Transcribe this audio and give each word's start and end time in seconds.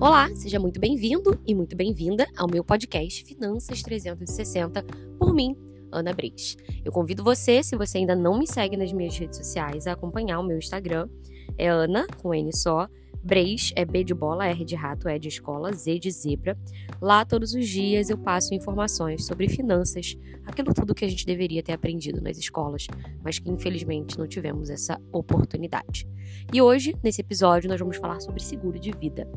Olá, 0.00 0.34
seja 0.34 0.58
muito 0.58 0.80
bem-vindo 0.80 1.38
e 1.46 1.54
muito 1.54 1.76
bem-vinda 1.76 2.26
ao 2.34 2.48
meu 2.50 2.64
podcast 2.64 3.22
Finanças 3.22 3.82
360 3.82 4.82
por 5.18 5.34
mim, 5.34 5.54
Ana 5.92 6.14
Breis. 6.14 6.56
Eu 6.82 6.90
convido 6.90 7.22
você, 7.22 7.62
se 7.62 7.76
você 7.76 7.98
ainda 7.98 8.16
não 8.16 8.38
me 8.38 8.46
segue 8.46 8.78
nas 8.78 8.94
minhas 8.94 9.18
redes 9.18 9.36
sociais, 9.36 9.86
a 9.86 9.92
acompanhar 9.92 10.40
o 10.40 10.42
meu 10.42 10.56
Instagram. 10.56 11.06
É 11.58 11.68
Ana, 11.68 12.06
com 12.22 12.34
N 12.34 12.50
só. 12.50 12.88
Breis 13.22 13.74
é 13.76 13.84
B 13.84 14.02
de 14.02 14.14
bola, 14.14 14.46
R 14.46 14.64
de 14.64 14.74
rato, 14.74 15.06
E 15.06 15.18
de 15.18 15.28
escola, 15.28 15.70
Z 15.70 15.98
de 15.98 16.10
zebra. 16.10 16.56
Lá 16.98 17.22
todos 17.26 17.52
os 17.52 17.68
dias 17.68 18.08
eu 18.08 18.16
passo 18.16 18.54
informações 18.54 19.26
sobre 19.26 19.50
finanças, 19.50 20.16
aquilo 20.46 20.72
tudo 20.72 20.94
que 20.94 21.04
a 21.04 21.08
gente 21.08 21.26
deveria 21.26 21.62
ter 21.62 21.74
aprendido 21.74 22.22
nas 22.22 22.38
escolas, 22.38 22.86
mas 23.22 23.38
que 23.38 23.50
infelizmente 23.50 24.18
não 24.18 24.26
tivemos 24.26 24.70
essa 24.70 24.98
oportunidade. 25.12 26.08
E 26.54 26.62
hoje, 26.62 26.96
nesse 27.02 27.20
episódio, 27.20 27.68
nós 27.68 27.78
vamos 27.78 27.98
falar 27.98 28.18
sobre 28.20 28.42
seguro 28.42 28.78
de 28.78 28.92
vida. 28.92 29.28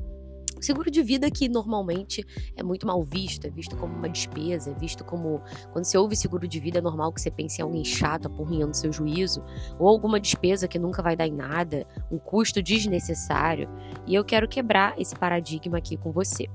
Seguro 0.64 0.90
de 0.90 1.04
vida 1.04 1.30
que 1.30 1.50
normalmente 1.50 2.26
é 2.56 2.64
muito 2.64 2.88
mal 2.88 3.04
visto, 3.04 3.46
é 3.46 3.50
visto 3.50 3.76
como 3.76 3.94
uma 3.94 4.08
despesa, 4.08 4.72
é 4.72 4.74
visto 4.74 5.04
como. 5.04 5.42
Quando 5.74 5.84
você 5.84 5.98
ouve 5.98 6.16
seguro 6.16 6.48
de 6.48 6.58
vida, 6.58 6.80
é 6.80 6.82
normal 6.82 7.12
que 7.12 7.20
você 7.20 7.30
pense 7.30 7.60
em 7.60 7.64
alguém 7.66 7.84
chato 7.84 8.28
apurrinhando 8.28 8.74
seu 8.74 8.90
juízo, 8.90 9.44
ou 9.78 9.90
alguma 9.90 10.22
despesa 10.22 10.66
que 10.66 10.80
nunca 10.80 11.04
vai 11.04 11.18
dar 11.18 11.28
em 11.28 11.34
nada, 11.34 11.86
um 12.10 12.18
custo 12.18 12.64
desnecessário. 12.64 13.68
E 14.08 14.16
eu 14.16 14.24
quero 14.24 14.48
quebrar 14.48 14.98
esse 14.98 15.14
paradigma 15.14 15.80
aqui 15.80 15.98
com 15.98 16.14
você. 16.14 16.48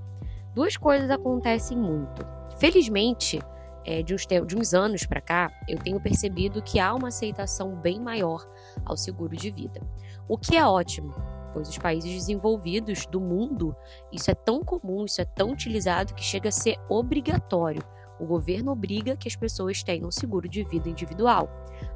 Duas 0.55 0.75
coisas 0.75 1.11
acontecem 1.11 1.77
muito. 1.77 2.27
Felizmente, 2.59 3.39
é, 3.85 4.03
de, 4.03 4.15
uns, 4.15 4.27
de 4.27 4.57
uns 4.57 4.73
anos 4.73 5.05
para 5.05 5.21
cá, 5.21 5.53
eu 5.69 5.77
tenho 5.77 6.01
percebido 6.01 6.63
que 6.63 6.81
há 6.81 6.95
uma 6.95 7.09
aceitação 7.09 7.77
bem 7.77 8.01
maior 8.01 8.43
ao 8.87 8.97
seguro 8.97 9.37
de 9.37 9.51
vida. 9.51 9.83
O 10.27 10.39
que 10.39 10.57
é 10.57 10.67
ótimo, 10.67 11.15
pois 11.59 11.69
os 11.69 11.79
países 11.79 12.13
desenvolvidos 12.13 13.05
do 13.07 13.21
mundo, 13.21 13.75
isso 14.13 14.31
é 14.31 14.35
tão 14.35 14.63
comum, 14.63 15.05
isso 15.05 15.21
é 15.21 15.25
tão 15.25 15.51
utilizado 15.51 16.15
que 16.15 16.23
chega 16.23 16.51
a 16.51 16.53
ser 16.53 16.77
obrigatório. 16.89 17.83
O 18.21 18.27
governo 18.27 18.71
obriga 18.71 19.17
que 19.17 19.27
as 19.27 19.35
pessoas 19.35 19.83
tenham 19.83 20.09
seguro 20.09 20.49
de 20.49 20.63
vida 20.63 20.89
individual. 20.89 21.49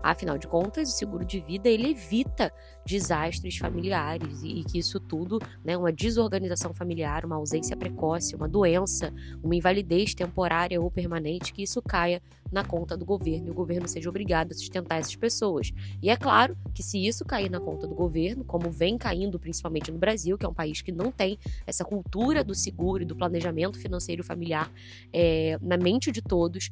Afinal 0.03 0.37
de 0.37 0.47
contas, 0.47 0.89
o 0.89 0.97
seguro 0.97 1.25
de 1.25 1.41
vida 1.41 1.69
ele 1.69 1.91
evita 1.91 2.53
desastres 2.85 3.57
familiares 3.57 4.43
e, 4.43 4.65
que 4.65 4.79
isso 4.79 4.99
tudo, 4.99 5.39
né, 5.65 5.77
uma 5.77 5.93
desorganização 5.93 6.75
familiar, 6.75 7.25
uma 7.25 7.37
ausência 7.37 7.77
precoce, 7.77 8.35
uma 8.35 8.49
doença, 8.49 9.13
uma 9.43 9.55
invalidez 9.55 10.15
temporária 10.15 10.81
ou 10.81 10.91
permanente, 10.91 11.53
que 11.53 11.63
isso 11.63 11.81
caia 11.81 12.21
na 12.51 12.63
conta 12.63 12.97
do 12.97 13.05
governo 13.05 13.49
e 13.49 13.51
o 13.51 13.55
governo 13.55 13.89
seja 13.89 14.11
obrigado 14.11 14.53
a 14.53 14.55
sustentar 14.55 14.99
essas 14.99 15.17
pessoas. 15.17 15.73
E 16.03 16.11
é 16.11 16.17
claro 16.17 16.57
que 16.75 16.83
se 16.83 17.05
isso 17.05 17.25
cair 17.25 17.51
na 17.51 17.59
conta 17.59 17.87
do 17.87 17.95
governo, 17.95 18.45
como 18.45 18.71
vem 18.71 18.99
caindo 18.99 19.39
principalmente 19.39 19.91
no 19.91 19.99
Brasil, 19.99 20.37
que 20.37 20.45
é 20.45 20.49
um 20.49 20.53
país 20.55 20.83
que 20.83 20.93
não 20.93 21.11
tem 21.11 21.39
essa 21.67 21.85
cultura 21.85 22.45
do 22.45 22.55
seguro 22.55 23.03
e 23.03 23.07
do 23.07 23.17
planejamento 23.17 23.79
financeiro 23.79 24.23
familiar 24.23 24.71
é, 25.13 25.59
na 25.63 25.79
mente 25.79 26.13
de 26.13 26.21
todos, 26.21 26.69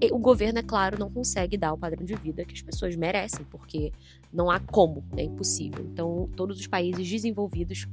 é, 0.00 0.12
o 0.12 0.18
governo, 0.18 0.58
é 0.58 0.62
claro, 0.62 0.98
não 0.98 1.10
consegue 1.10 1.56
dar 1.56 1.72
o 1.72 1.78
padrão 1.78 2.04
de 2.04 2.14
vida 2.14 2.44
que 2.44 2.52
as 2.52 2.60
pessoas 2.64 2.96
merecem, 2.96 3.44
porque 3.50 3.92
não 4.32 4.50
há 4.50 4.58
como, 4.58 5.04
é 5.16 5.22
impossível. 5.22 5.84
Então, 5.92 6.28
todos 6.36 6.58
os 6.58 6.66
países 6.66 7.08
desenvolvidos 7.08 7.86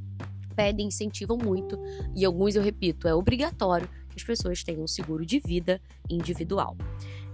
pedem, 0.55 0.87
incentivam 0.87 1.37
muito, 1.37 1.79
e 2.15 2.25
alguns, 2.25 2.55
eu 2.55 2.61
repito, 2.61 3.07
é 3.07 3.13
obrigatório 3.13 3.87
que 4.09 4.17
as 4.17 4.23
pessoas 4.23 4.63
tenham 4.63 4.83
um 4.83 4.87
seguro 4.87 5.25
de 5.25 5.39
vida 5.39 5.81
individual. 6.09 6.75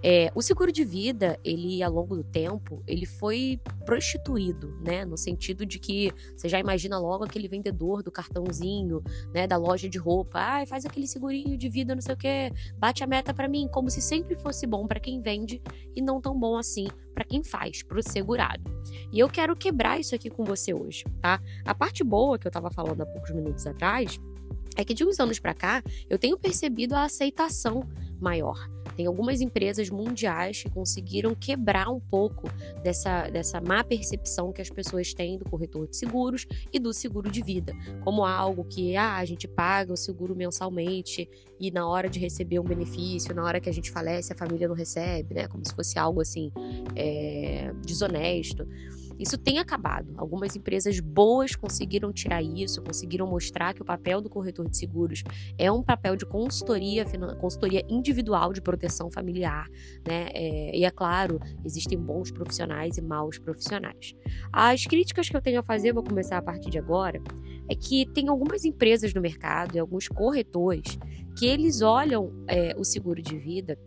É, 0.03 0.31
o 0.35 0.41
seguro 0.43 0.71
de 0.71 0.83
vida, 0.83 1.39
ele 1.43 1.81
ao 1.81 1.91
longo 1.91 2.15
do 2.15 2.23
tempo, 2.23 2.83
ele 2.85 3.05
foi 3.05 3.59
prostituído, 3.83 4.77
né? 4.85 5.03
No 5.03 5.17
sentido 5.17 5.65
de 5.65 5.80
que 5.80 6.11
você 6.35 6.47
já 6.47 6.59
imagina 6.59 6.99
logo 6.99 7.23
aquele 7.23 7.47
vendedor 7.47 8.03
do 8.03 8.11
cartãozinho, 8.11 9.02
né? 9.33 9.47
Da 9.47 9.58
loja 9.58 9.89
de 9.89 9.97
roupa, 9.97 10.39
ai, 10.39 10.65
faz 10.67 10.85
aquele 10.85 11.08
segurinho 11.08 11.58
de 11.58 11.67
vida, 11.67 11.95
não 11.95 12.02
sei 12.02 12.13
o 12.13 12.17
quê, 12.17 12.52
bate 12.77 13.03
a 13.03 13.08
meta 13.08 13.33
para 13.33 13.47
mim, 13.47 13.67
como 13.71 13.89
se 13.89 14.02
sempre 14.02 14.36
fosse 14.36 14.67
bom 14.67 14.86
para 14.86 14.99
quem 14.99 15.20
vende 15.20 15.61
e 15.95 16.02
não 16.02 16.21
tão 16.21 16.37
bom 16.39 16.58
assim 16.58 16.87
para 17.17 17.26
quem 17.26 17.44
faz, 17.44 17.82
para 17.82 17.98
o 17.98 18.04
segurado. 18.04 18.64
E 19.11 19.17
eu 19.17 19.28
quero 19.28 19.55
quebrar 19.55 20.00
isso 20.00 20.14
aqui 20.14 20.30
com 20.30 20.44
você 20.44 20.72
hoje, 20.72 21.04
tá? 21.20 21.42
A 21.66 21.73
parte 21.73 22.04
boa 22.04 22.38
que 22.38 22.45
eu 22.45 22.52
tava 22.52 22.70
falando 22.70 23.02
há 23.02 23.08
poucos 23.08 23.32
minutos 23.32 23.66
atrás 23.66 24.20
é 24.76 24.86
que 24.86 24.94
de 24.94 25.04
uns 25.04 25.20
anos 25.20 25.39
para 25.39 25.56
cá 25.56 25.82
eu 26.08 26.20
tenho 26.20 26.38
percebido 26.38 26.94
a 26.94 27.06
aceitação 27.06 27.82
maior. 28.22 28.70
Tem 28.97 29.05
algumas 29.05 29.41
empresas 29.41 29.91
mundiais 29.91 30.63
que 30.63 30.71
conseguiram 30.71 31.35
quebrar 31.35 31.87
um 31.87 31.99
pouco 31.99 32.49
dessa, 32.83 33.30
dessa 33.30 33.61
má 33.61 33.83
percepção 33.83 34.52
que 34.52 34.59
as 34.59 34.71
pessoas 34.71 35.13
têm 35.13 35.37
do 35.37 35.45
corretor 35.45 35.87
de 35.87 35.95
seguros 35.95 36.47
e 36.73 36.80
do 36.80 36.91
seguro 36.91 37.30
de 37.30 37.43
vida, 37.43 37.73
como 38.03 38.25
algo 38.25 38.65
que 38.65 38.97
ah, 38.97 39.17
a 39.17 39.23
gente 39.23 39.47
paga 39.47 39.93
o 39.93 39.97
seguro 39.97 40.35
mensalmente 40.35 41.30
e 41.59 41.69
na 41.69 41.87
hora 41.87 42.09
de 42.09 42.19
receber 42.19 42.59
um 42.59 42.63
benefício, 42.63 43.35
na 43.35 43.43
hora 43.43 43.59
que 43.59 43.69
a 43.69 43.73
gente 43.73 43.91
falece, 43.91 44.33
a 44.33 44.35
família 44.35 44.67
não 44.67 44.75
recebe, 44.75 45.35
né? 45.35 45.47
Como 45.47 45.64
se 45.64 45.75
fosse 45.75 45.99
algo 45.99 46.19
assim 46.19 46.52
é, 46.95 47.71
desonesto. 47.85 48.67
Isso 49.20 49.38
tem 49.38 49.60
acabado. 49.60 50.14
Algumas 50.17 50.55
empresas 50.55 51.00
boas 51.00 51.55
conseguiram 51.55 52.11
tirar 52.11 52.42
isso, 52.42 52.82
conseguiram 52.82 53.28
mostrar 53.28 53.73
que 53.73 53.82
o 53.82 53.86
papel 53.86 54.22
do 54.22 54.30
corretor 54.30 54.70
de 54.70 54.78
seguros 54.78 55.23
é 55.58 55.72
um 55.72 55.83
papel 55.83 56.16
de 56.16 56.26
consultoria, 56.26 57.05
consultoria 57.39 57.83
individual 57.89 58.54
de 58.54 58.61
proteção 58.61 59.10
familiar, 59.10 59.67
né? 60.08 60.30
É, 60.33 60.77
e 60.77 60.86
é 60.86 60.92
claro, 60.92 61.39
existem 61.66 61.98
bons 61.98 62.32
profissionais 62.32 62.98
e 62.98 63.02
maus 63.02 63.39
profissionais. 63.39 64.14
As 64.52 64.86
críticas 64.86 65.30
que 65.30 65.36
eu 65.36 65.42
tenho 65.42 65.60
a 65.60 65.64
fazer, 65.64 65.94
vou 65.94 66.04
começar 66.04 66.38
a 66.38 66.42
partir 66.42 66.70
de 66.70 66.77
agora, 66.77 67.22
é 67.70 67.76
que 67.76 68.06
tem 68.14 68.30
algumas 68.30 68.64
empresas 68.66 69.14
no 69.14 69.22
mercado 69.22 69.76
e 69.76 69.80
alguns 69.80 70.08
corretores 70.08 70.98
que 71.38 71.45
eles 71.45 71.82
olham 71.82 72.32
é, 72.48 72.76
o 72.77 72.83
seguro 72.83 73.22
de 73.22 73.38
vida 73.38 73.77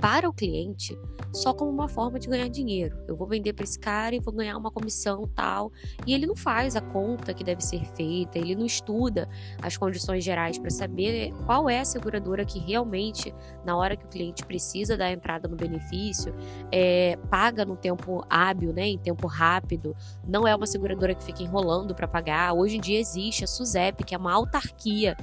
para 0.00 0.28
o 0.28 0.32
cliente 0.32 0.98
só 1.32 1.54
como 1.54 1.70
uma 1.70 1.88
forma 1.88 2.18
de 2.18 2.28
ganhar 2.28 2.48
dinheiro. 2.48 2.96
Eu 3.06 3.16
vou 3.16 3.26
vender 3.26 3.52
para 3.52 3.64
esse 3.64 3.78
cara 3.78 4.14
e 4.14 4.20
vou 4.20 4.32
ganhar 4.32 4.56
uma 4.56 4.70
comissão 4.70 5.28
tal. 5.34 5.70
E 6.06 6.12
ele 6.12 6.26
não 6.26 6.34
faz 6.34 6.74
a 6.74 6.80
conta 6.80 7.32
que 7.32 7.44
deve 7.44 7.62
ser 7.62 7.84
feita, 7.94 8.38
ele 8.38 8.54
não 8.54 8.66
estuda 8.66 9.28
as 9.62 9.76
condições 9.76 10.24
gerais 10.24 10.58
para 10.58 10.70
saber 10.70 11.32
qual 11.46 11.68
é 11.68 11.80
a 11.80 11.84
seguradora 11.84 12.44
que 12.44 12.58
realmente, 12.58 13.32
na 13.64 13.76
hora 13.76 13.96
que 13.96 14.04
o 14.04 14.08
cliente 14.08 14.44
precisa 14.44 14.96
da 14.96 15.10
entrada 15.10 15.46
no 15.46 15.56
benefício, 15.56 16.34
é, 16.72 17.16
paga 17.30 17.64
no 17.64 17.76
tempo 17.76 18.24
hábil, 18.28 18.72
né, 18.72 18.88
em 18.88 18.98
tempo 18.98 19.26
rápido. 19.26 19.94
Não 20.26 20.48
é 20.48 20.54
uma 20.54 20.66
seguradora 20.66 21.14
que 21.14 21.22
fica 21.22 21.42
enrolando 21.42 21.94
para 21.94 22.08
pagar. 22.08 22.54
Hoje 22.54 22.76
em 22.76 22.80
dia 22.80 22.98
existe 22.98 23.44
a 23.44 23.46
SUSEP, 23.46 24.04
que 24.04 24.14
é 24.14 24.18
uma 24.18 24.32
autarquia 24.32 25.16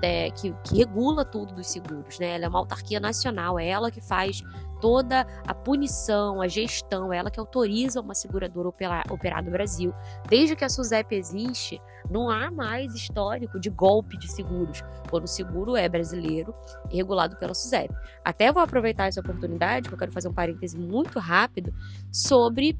de, 0.00 0.30
que, 0.32 0.52
que, 0.64 0.76
regula 0.76 1.24
tudo 1.24 1.54
dos 1.54 1.66
seguros, 1.66 2.18
né? 2.18 2.34
Ela 2.34 2.46
é 2.46 2.48
uma 2.48 2.58
autarquia 2.58 3.00
nacional, 3.00 3.58
é 3.58 3.66
ela 3.66 3.90
que 3.90 4.00
faz 4.00 4.42
toda 4.80 5.26
a 5.46 5.54
punição, 5.54 6.40
a 6.40 6.48
gestão, 6.48 7.12
é 7.12 7.16
ela 7.16 7.30
que 7.30 7.40
autoriza 7.40 8.00
uma 8.00 8.14
seguradora 8.14 8.68
operar, 8.68 9.04
operar 9.10 9.44
no 9.44 9.50
Brasil. 9.50 9.92
Desde 10.28 10.54
que 10.54 10.64
a 10.64 10.68
SUSEP 10.68 11.14
existe, 11.14 11.80
não 12.10 12.28
há 12.28 12.50
mais 12.50 12.94
histórico 12.94 13.58
de 13.58 13.70
golpe 13.70 14.18
de 14.18 14.30
seguros, 14.30 14.82
quando 15.10 15.24
o 15.24 15.28
seguro 15.28 15.76
é 15.76 15.88
brasileiro 15.88 16.54
e 16.90 16.96
regulado 16.96 17.36
pela 17.36 17.54
SUSEP. 17.54 17.94
Até 18.24 18.52
vou 18.52 18.62
aproveitar 18.62 19.06
essa 19.06 19.20
oportunidade, 19.20 19.88
que 19.88 19.94
eu 19.94 19.98
quero 19.98 20.12
fazer 20.12 20.28
um 20.28 20.34
parêntese 20.34 20.78
muito 20.78 21.18
rápido 21.18 21.72
sobre 22.12 22.78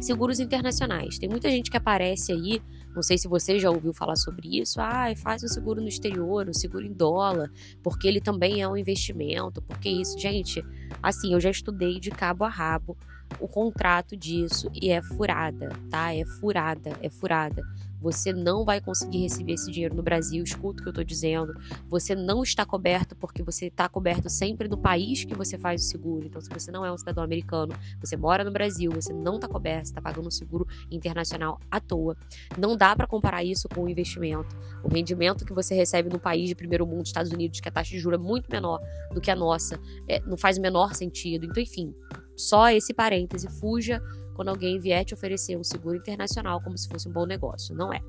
seguros 0.00 0.38
internacionais. 0.38 1.18
Tem 1.18 1.28
muita 1.28 1.50
gente 1.50 1.70
que 1.70 1.76
aparece 1.76 2.32
aí, 2.32 2.62
não 2.94 3.02
sei 3.02 3.16
se 3.18 3.28
você 3.28 3.58
já 3.58 3.70
ouviu 3.70 3.92
falar 3.92 4.16
sobre 4.16 4.60
isso, 4.60 4.80
ah, 4.80 5.06
faz 5.16 5.42
um 5.42 5.48
seguro 5.48 5.80
no 5.80 5.88
exterior, 5.88 6.48
um 6.48 6.52
seguro 6.52 6.84
em 6.84 6.92
dólar, 6.92 7.50
porque 7.82 8.06
ele 8.06 8.20
também 8.20 8.60
é 8.60 8.68
um 8.68 8.76
investimento, 8.76 9.62
porque 9.62 9.88
isso, 9.88 10.18
gente, 10.18 10.64
assim, 11.02 11.32
eu 11.32 11.40
já 11.40 11.50
estudei 11.50 11.98
de 11.98 12.10
cabo 12.10 12.44
a 12.44 12.48
rabo 12.48 12.96
o 13.40 13.48
contrato 13.48 14.16
disso 14.16 14.70
e 14.74 14.90
é 14.90 15.02
furada, 15.02 15.70
tá? 15.90 16.14
É 16.14 16.24
furada, 16.24 16.92
é 17.00 17.08
furada. 17.08 17.62
Você 18.02 18.32
não 18.32 18.64
vai 18.64 18.80
conseguir 18.80 19.22
receber 19.22 19.52
esse 19.52 19.70
dinheiro 19.70 19.94
no 19.94 20.02
Brasil, 20.02 20.42
escuta 20.42 20.80
o 20.80 20.82
que 20.82 20.88
eu 20.88 20.90
estou 20.90 21.04
dizendo. 21.04 21.54
Você 21.88 22.14
não 22.14 22.42
está 22.42 22.66
coberto 22.66 23.14
porque 23.14 23.42
você 23.42 23.66
está 23.66 23.88
coberto 23.88 24.28
sempre 24.28 24.68
no 24.68 24.76
país 24.76 25.24
que 25.24 25.34
você 25.34 25.56
faz 25.56 25.84
o 25.84 25.88
seguro. 25.88 26.26
Então, 26.26 26.40
se 26.40 26.48
você 26.50 26.72
não 26.72 26.84
é 26.84 26.92
um 26.92 26.98
cidadão 26.98 27.22
americano, 27.22 27.72
você 28.00 28.16
mora 28.16 28.42
no 28.42 28.50
Brasil, 28.50 28.90
você 28.90 29.12
não 29.12 29.36
está 29.36 29.46
coberto, 29.46 29.84
está 29.84 30.00
pagando 30.02 30.26
um 30.26 30.30
seguro 30.30 30.66
internacional 30.90 31.60
à 31.70 31.78
toa. 31.78 32.16
Não 32.58 32.76
dá 32.76 32.94
para 32.96 33.06
comparar 33.06 33.44
isso 33.44 33.68
com 33.68 33.84
o 33.84 33.88
investimento. 33.88 34.56
O 34.82 34.88
rendimento 34.88 35.44
que 35.44 35.52
você 35.52 35.74
recebe 35.74 36.08
no 36.08 36.18
país 36.18 36.48
de 36.48 36.56
primeiro 36.56 36.84
mundo, 36.84 37.06
Estados 37.06 37.30
Unidos, 37.30 37.60
que 37.60 37.68
a 37.68 37.72
taxa 37.72 37.90
de 37.90 38.00
juros 38.00 38.18
é 38.18 38.22
muito 38.22 38.50
menor 38.50 38.80
do 39.12 39.20
que 39.20 39.30
a 39.30 39.36
nossa, 39.36 39.80
é, 40.08 40.20
não 40.20 40.36
faz 40.36 40.58
o 40.58 40.60
menor 40.60 40.94
sentido. 40.94 41.46
Então, 41.46 41.62
enfim, 41.62 41.94
só 42.36 42.68
esse 42.70 42.92
parêntese, 42.92 43.48
fuja 43.60 44.02
quando 44.34 44.48
alguém 44.48 44.78
vier 44.78 45.04
te 45.04 45.14
oferecer 45.14 45.56
um 45.56 45.64
seguro 45.64 45.96
internacional 45.96 46.60
como 46.60 46.76
se 46.76 46.88
fosse 46.88 47.08
um 47.08 47.12
bom 47.12 47.26
negócio. 47.26 47.74
Não 47.74 47.92
é. 47.92 48.00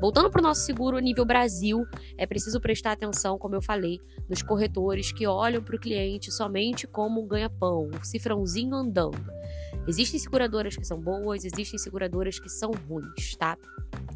Voltando 0.00 0.30
para 0.30 0.40
o 0.40 0.42
nosso 0.42 0.62
seguro 0.62 0.98
nível 0.98 1.24
Brasil, 1.24 1.86
é 2.18 2.26
preciso 2.26 2.60
prestar 2.60 2.92
atenção, 2.92 3.38
como 3.38 3.54
eu 3.54 3.62
falei, 3.62 4.00
nos 4.28 4.42
corretores 4.42 5.12
que 5.12 5.26
olham 5.26 5.62
para 5.62 5.76
o 5.76 5.78
cliente 5.78 6.30
somente 6.30 6.86
como 6.86 7.22
um 7.22 7.26
ganha-pão, 7.26 7.90
um 7.94 8.04
cifrãozinho 8.04 8.74
andando. 8.74 9.32
Existem 9.86 10.18
seguradoras 10.18 10.76
que 10.76 10.84
são 10.84 10.98
boas, 10.98 11.44
existem 11.44 11.78
seguradoras 11.78 12.38
que 12.38 12.48
são 12.48 12.70
ruins, 12.88 13.36
tá? 13.36 13.56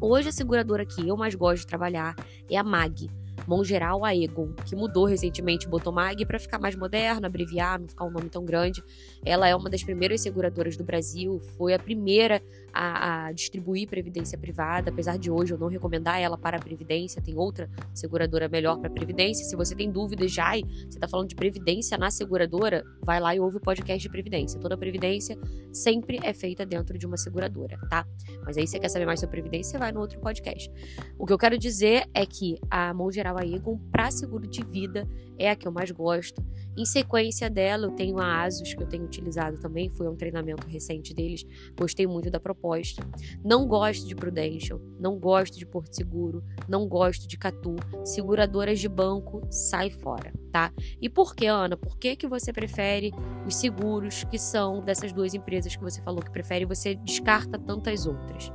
Hoje 0.01 0.29
a 0.29 0.31
seguradora 0.31 0.85
que 0.85 1.07
eu 1.07 1.15
mais 1.15 1.35
gosto 1.35 1.61
de 1.61 1.67
trabalhar 1.67 2.15
é 2.49 2.57
a 2.57 2.63
MAG. 2.63 3.09
Mão 3.49 3.63
Geral 3.63 4.05
Aegon, 4.05 4.53
que 4.63 4.75
mudou 4.75 5.05
recentemente, 5.05 5.67
botou 5.67 5.91
MAG 5.91 6.23
para 6.23 6.37
ficar 6.37 6.59
mais 6.59 6.75
moderno, 6.75 7.25
abreviar, 7.25 7.79
não 7.79 7.87
ficar 7.87 8.05
um 8.05 8.11
nome 8.11 8.29
tão 8.29 8.45
grande. 8.45 8.83
Ela 9.25 9.47
é 9.47 9.55
uma 9.55 9.71
das 9.71 9.83
primeiras 9.83 10.21
seguradoras 10.21 10.77
do 10.77 10.83
Brasil, 10.83 11.41
foi 11.57 11.73
a 11.73 11.79
primeira 11.79 12.43
a, 12.71 13.25
a, 13.25 13.31
distribuir 13.31 13.87
previdência 13.87 14.37
privada, 14.37 14.91
apesar 14.91 15.17
de 15.17 15.31
hoje 15.31 15.51
eu 15.51 15.57
não 15.57 15.67
recomendar 15.67 16.21
ela 16.21 16.37
para 16.37 16.57
a 16.57 16.59
previdência, 16.59 17.19
tem 17.23 17.35
outra 17.35 17.67
seguradora 17.91 18.47
melhor 18.47 18.77
para 18.77 18.87
previdência. 18.87 19.43
Se 19.43 19.55
você 19.55 19.75
tem 19.75 19.91
dúvidas 19.91 20.31
já, 20.31 20.51
você 20.51 20.85
está 20.89 21.07
falando 21.07 21.29
de 21.29 21.35
previdência 21.35 21.97
na 21.97 22.11
seguradora, 22.11 22.83
vai 23.01 23.19
lá 23.19 23.33
e 23.33 23.39
ouve 23.39 23.57
o 23.57 23.59
podcast 23.59 23.99
de 23.99 24.09
previdência. 24.09 24.59
Toda 24.59 24.77
previdência 24.77 25.35
sempre 25.73 26.19
é 26.21 26.33
feita 26.35 26.67
dentro 26.67 26.99
de 26.99 27.07
uma 27.07 27.17
seguradora, 27.17 27.79
tá? 27.89 28.05
Mas 28.45 28.57
aí 28.57 28.67
você 28.67 28.79
quer 28.79 28.89
saber 28.89 29.07
mais 29.07 29.19
sobre 29.19 29.41
previdência, 29.41 29.79
vai 29.79 29.91
no 29.91 30.01
outro 30.01 30.19
podcast. 30.19 30.71
O 31.17 31.25
que 31.25 31.33
eu 31.33 31.37
quero 31.37 31.57
dizer 31.57 32.07
é 32.13 32.27
que 32.27 32.59
a 32.69 32.93
mão 32.93 33.11
geral 33.11 33.38
a 33.39 33.45
Egon 33.45 33.77
para 33.91 34.11
seguro 34.11 34.47
de 34.47 34.63
vida 34.63 35.07
é 35.37 35.49
a 35.49 35.55
que 35.55 35.67
eu 35.67 35.71
mais 35.71 35.89
gosto. 35.91 36.43
Em 36.77 36.85
sequência 36.85 37.49
dela, 37.49 37.87
eu 37.87 37.91
tenho 37.91 38.19
a 38.19 38.43
Asus, 38.43 38.73
que 38.73 38.81
eu 38.81 38.87
tenho 38.87 39.03
utilizado 39.03 39.57
também, 39.57 39.89
foi 39.89 40.07
um 40.07 40.15
treinamento 40.15 40.67
recente 40.67 41.13
deles, 41.13 41.45
gostei 41.77 42.05
muito 42.05 42.29
da 42.29 42.39
proposta. 42.39 43.05
Não 43.43 43.67
gosto 43.67 44.07
de 44.07 44.15
Prudential, 44.15 44.79
não 44.99 45.17
gosto 45.17 45.57
de 45.57 45.65
Porto 45.65 45.93
Seguro, 45.93 46.43
não 46.67 46.87
gosto 46.87 47.27
de 47.27 47.37
Catu. 47.37 47.75
Seguradoras 48.05 48.79
de 48.79 48.87
banco, 48.87 49.41
sai 49.49 49.89
fora, 49.89 50.31
tá? 50.51 50.71
E 51.01 51.09
por 51.09 51.35
que, 51.35 51.47
Ana? 51.47 51.75
Por 51.75 51.97
que, 51.97 52.15
que 52.15 52.27
você 52.27 52.53
prefere 52.53 53.11
os 53.45 53.55
seguros 53.55 54.23
que 54.25 54.37
são 54.37 54.83
dessas 54.83 55.11
duas 55.11 55.33
empresas 55.33 55.75
que 55.75 55.83
você 55.83 56.01
falou 56.01 56.21
que 56.21 56.31
prefere 56.31 56.63
e 56.63 56.67
você 56.67 56.95
descarta 56.95 57.57
tantas 57.57 58.05
outras? 58.05 58.51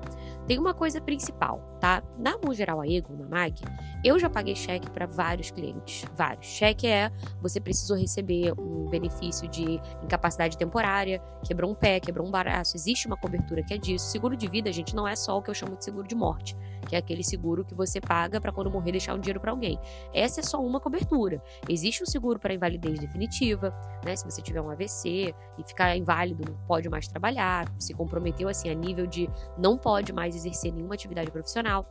Tem 0.46 0.58
uma 0.58 0.74
coisa 0.74 1.00
principal, 1.00 1.78
tá? 1.80 2.02
Na 2.18 2.34
Geral 2.52 2.80
a 2.80 2.86
Egon, 2.86 3.16
na 3.16 3.26
MAG, 3.26 3.62
eu 4.04 4.18
já 4.18 4.28
paguei 4.28 4.54
cheque 4.54 4.90
para 4.90 5.06
vários 5.06 5.50
clientes, 5.50 6.04
vários. 6.14 6.46
Cheque 6.46 6.86
é 6.86 7.10
você 7.40 7.58
precisou 7.58 7.96
receber 7.96 8.52
um 8.58 8.86
benefício 8.90 9.48
de 9.48 9.80
incapacidade 10.02 10.58
temporária, 10.58 11.22
quebrou 11.42 11.70
um 11.70 11.74
pé, 11.74 11.98
quebrou 11.98 12.26
um 12.26 12.30
braço, 12.30 12.76
existe 12.76 13.06
uma 13.06 13.16
cobertura 13.16 13.62
que 13.62 13.72
é 13.72 13.78
disso. 13.78 14.06
Seguro 14.10 14.36
de 14.36 14.46
vida, 14.46 14.70
gente, 14.70 14.94
não 14.94 15.08
é 15.08 15.16
só 15.16 15.38
o 15.38 15.42
que 15.42 15.48
eu 15.48 15.54
chamo 15.54 15.76
de 15.76 15.84
seguro 15.84 16.06
de 16.06 16.14
morte, 16.14 16.54
que 16.84 16.94
é 16.94 16.98
aquele 16.98 17.22
seguro 17.24 17.64
que 17.64 17.74
você 17.74 18.00
paga 18.00 18.40
para 18.40 18.52
quando 18.52 18.70
morrer 18.70 18.92
deixar 18.92 19.14
um 19.14 19.18
dinheiro 19.18 19.40
para 19.40 19.50
alguém. 19.50 19.78
Essa 20.12 20.40
é 20.40 20.42
só 20.42 20.60
uma 20.60 20.80
cobertura. 20.80 21.42
Existe 21.68 22.02
um 22.02 22.06
seguro 22.06 22.38
para 22.38 22.54
invalidez 22.54 22.98
definitiva, 22.98 23.74
né? 24.04 24.14
Se 24.16 24.24
você 24.24 24.42
tiver 24.42 24.60
um 24.60 24.70
AVC 24.70 25.34
e 25.58 25.64
ficar 25.64 25.96
inválido, 25.96 26.44
não 26.50 26.58
pode 26.66 26.88
mais 26.88 27.08
trabalhar, 27.08 27.72
se 27.78 27.94
comprometeu 27.94 28.48
assim 28.48 28.70
a 28.70 28.74
nível 28.74 29.06
de 29.06 29.28
não 29.58 29.76
pode 29.76 30.12
mais 30.12 30.34
exercer 30.34 30.72
nenhuma 30.72 30.94
atividade 30.94 31.30
profissional. 31.30 31.86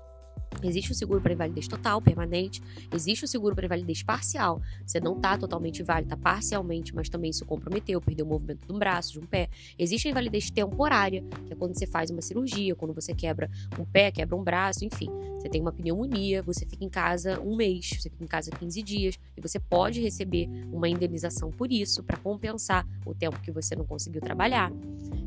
Existe 0.62 0.92
o 0.92 0.96
seguro 0.96 1.22
para 1.22 1.34
invalidez 1.34 1.68
total, 1.68 2.02
permanente. 2.02 2.62
Existe 2.94 3.26
o 3.26 3.28
seguro 3.28 3.56
para 3.56 3.66
invalidez 3.66 4.04
parcial. 4.04 4.62
Você 4.86 5.00
não 5.00 5.16
está 5.16 5.38
totalmente 5.38 5.82
inválido, 5.82 6.14
está 6.14 6.18
parcialmente, 6.18 6.94
mas 6.94 7.10
também 7.10 7.32
isso 7.32 7.46
comprometeu, 7.46 8.02
perdeu 8.02 8.26
o 8.26 8.30
movimento 8.30 8.66
de 8.66 8.72
um 8.72 8.78
braço, 8.78 9.14
de 9.14 9.20
um 9.20 9.26
pé. 9.26 9.50
Existe 9.78 10.08
a 10.08 10.12
invalidez 10.12 10.50
temporária, 10.50 11.24
que 11.46 11.54
é 11.54 11.56
quando 11.56 11.78
você 11.78 11.88
faz 11.88 12.10
uma 12.10 12.22
cirurgia, 12.22 12.76
quando 12.76 12.94
você 12.94 13.14
quebra 13.14 13.50
um 13.80 13.86
pé, 13.86 14.12
quebra 14.12 14.36
um 14.36 14.44
braço, 14.44 14.86
enfim. 14.86 15.10
Você 15.38 15.50
tem 15.50 15.62
uma 15.62 15.72
pneumonia, 15.72 16.42
você 16.42 16.66
fica 16.66 16.84
em 16.84 16.90
casa 16.90 17.40
um 17.42 17.56
mês, 17.56 17.90
você 18.00 18.10
fica 18.10 18.24
em 18.24 18.28
casa 18.28 18.52
15 18.52 18.82
dias, 18.84 19.20
e 19.36 19.42
você 19.42 19.60
pode 19.60 20.02
receber 20.02 20.48
uma 20.72 20.88
indenização 20.88 21.52
por 21.52 21.72
isso, 21.72 22.04
para 22.04 22.18
compensar 22.18 22.88
o 23.06 23.14
tempo 23.14 23.40
que 23.42 23.52
você 23.52 23.76
não 23.76 23.86
conseguiu 23.86 24.22
trabalhar. 24.22 24.72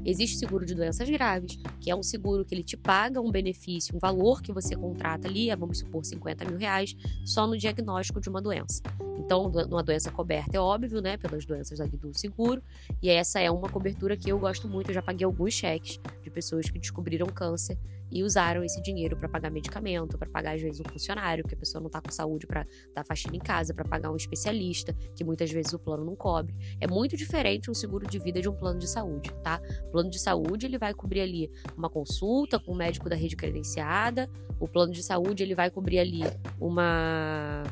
Existe 0.05 0.37
seguro 0.37 0.64
de 0.64 0.75
doenças 0.75 1.08
graves, 1.11 1.58
que 1.81 1.90
é 1.90 1.96
um 1.96 2.02
seguro 2.02 2.44
que 2.44 2.55
ele 2.55 2.62
te 2.62 2.76
paga 2.76 3.20
um 3.20 3.31
benefício, 3.31 3.96
um 3.96 3.99
valor 3.99 4.40
que 4.40 4.52
você 4.52 4.76
contrata 4.76 5.15
ali, 5.24 5.50
é, 5.50 5.56
vamos 5.56 5.78
supor 5.78 6.04
50 6.04 6.44
mil 6.44 6.58
reais, 6.58 6.96
só 7.24 7.46
no 7.46 7.56
diagnóstico 7.56 8.20
de 8.20 8.28
uma 8.28 8.42
doença. 8.42 8.82
Então, 9.18 9.46
uma 9.46 9.82
doença 9.82 10.10
coberta 10.10 10.56
é 10.56 10.60
óbvio, 10.60 11.00
né, 11.00 11.16
pelas 11.16 11.44
doenças 11.44 11.78
do 11.90 12.16
seguro, 12.16 12.62
e 13.02 13.08
essa 13.08 13.40
é 13.40 13.50
uma 13.50 13.68
cobertura 13.68 14.16
que 14.16 14.30
eu 14.30 14.38
gosto 14.38 14.68
muito. 14.68 14.90
Eu 14.90 14.94
já 14.94 15.02
paguei 15.02 15.24
alguns 15.24 15.54
cheques 15.54 15.98
pessoas 16.37 16.69
que 16.69 16.79
descobriram 16.79 17.27
câncer 17.29 17.79
e 18.12 18.23
usaram 18.23 18.62
esse 18.62 18.83
dinheiro 18.83 19.17
para 19.17 19.27
pagar 19.27 19.50
medicamento, 19.50 20.19
para 20.19 20.29
pagar 20.29 20.55
às 20.55 20.61
vezes 20.61 20.81
um 20.81 20.85
funcionário, 20.85 21.43
porque 21.43 21.55
a 21.55 21.59
pessoa 21.59 21.81
não 21.81 21.87
está 21.87 21.99
com 21.99 22.11
saúde 22.11 22.47
para 22.47 22.67
dar 22.94 23.05
faxina 23.06 23.35
em 23.35 23.41
casa, 23.41 23.73
para 23.73 23.87
pagar 23.87 24.12
um 24.12 24.17
especialista, 24.17 24.94
que 25.15 25.25
muitas 25.25 25.50
vezes 25.50 25.73
o 25.73 25.79
plano 25.79 26.05
não 26.05 26.15
cobre. 26.15 26.55
É 26.79 26.87
muito 26.87 27.17
diferente 27.17 27.71
um 27.71 27.75
seguro 27.75 28.06
de 28.06 28.19
vida 28.19 28.38
de 28.43 28.50
um 28.50 28.55
plano 28.55 28.79
de 28.79 28.87
saúde, 28.87 29.33
tá? 29.43 29.62
O 29.88 29.93
plano 29.93 30.11
de 30.11 30.19
saúde 30.19 30.67
ele 30.67 30.77
vai 30.77 30.93
cobrir 30.93 31.23
ali 31.23 31.50
uma 31.75 31.88
consulta 31.88 32.61
com 32.61 32.73
o 32.73 32.75
um 32.75 32.77
médico 32.77 33.09
da 33.09 33.17
rede 33.17 33.35
credenciada, 33.35 34.29
o 34.61 34.69
plano 34.69 34.93
de 34.93 35.03
saúde 35.03 35.43
ele 35.43 35.55
vai 35.55 35.71
cobrir 35.71 35.99
ali 35.99 36.21
uma 36.61 37.62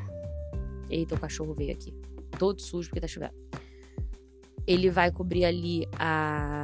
Eita, 0.89 1.15
o 1.15 1.21
cachorro 1.21 1.55
veio 1.55 1.73
aqui. 1.73 1.93
Todo 2.39 2.61
sujo 2.61 2.89
porque 2.89 3.01
tá 3.01 3.09
chovendo. 3.09 3.35
Ele 4.67 4.89
vai 4.91 5.11
cobrir 5.11 5.45
ali 5.45 5.87
a 5.99 6.64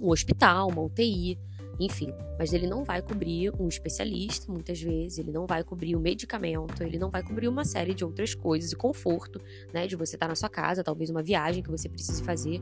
o 0.00 0.10
hospital, 0.10 0.68
uma 0.68 0.82
UTI, 0.82 1.38
enfim, 1.78 2.12
mas 2.38 2.52
ele 2.52 2.66
não 2.66 2.84
vai 2.84 3.00
cobrir 3.00 3.52
um 3.58 3.66
especialista, 3.66 4.52
muitas 4.52 4.80
vezes, 4.80 5.18
ele 5.18 5.30
não 5.30 5.46
vai 5.46 5.64
cobrir 5.64 5.96
o 5.96 6.00
medicamento, 6.00 6.82
ele 6.82 6.98
não 6.98 7.10
vai 7.10 7.22
cobrir 7.22 7.48
uma 7.48 7.64
série 7.64 7.94
de 7.94 8.04
outras 8.04 8.34
coisas, 8.34 8.72
e 8.72 8.76
conforto, 8.76 9.40
né, 9.72 9.86
de 9.86 9.96
você 9.96 10.16
estar 10.16 10.28
na 10.28 10.34
sua 10.34 10.50
casa, 10.50 10.84
talvez 10.84 11.08
uma 11.08 11.22
viagem 11.22 11.62
que 11.62 11.70
você 11.70 11.88
precise 11.88 12.22
fazer 12.22 12.60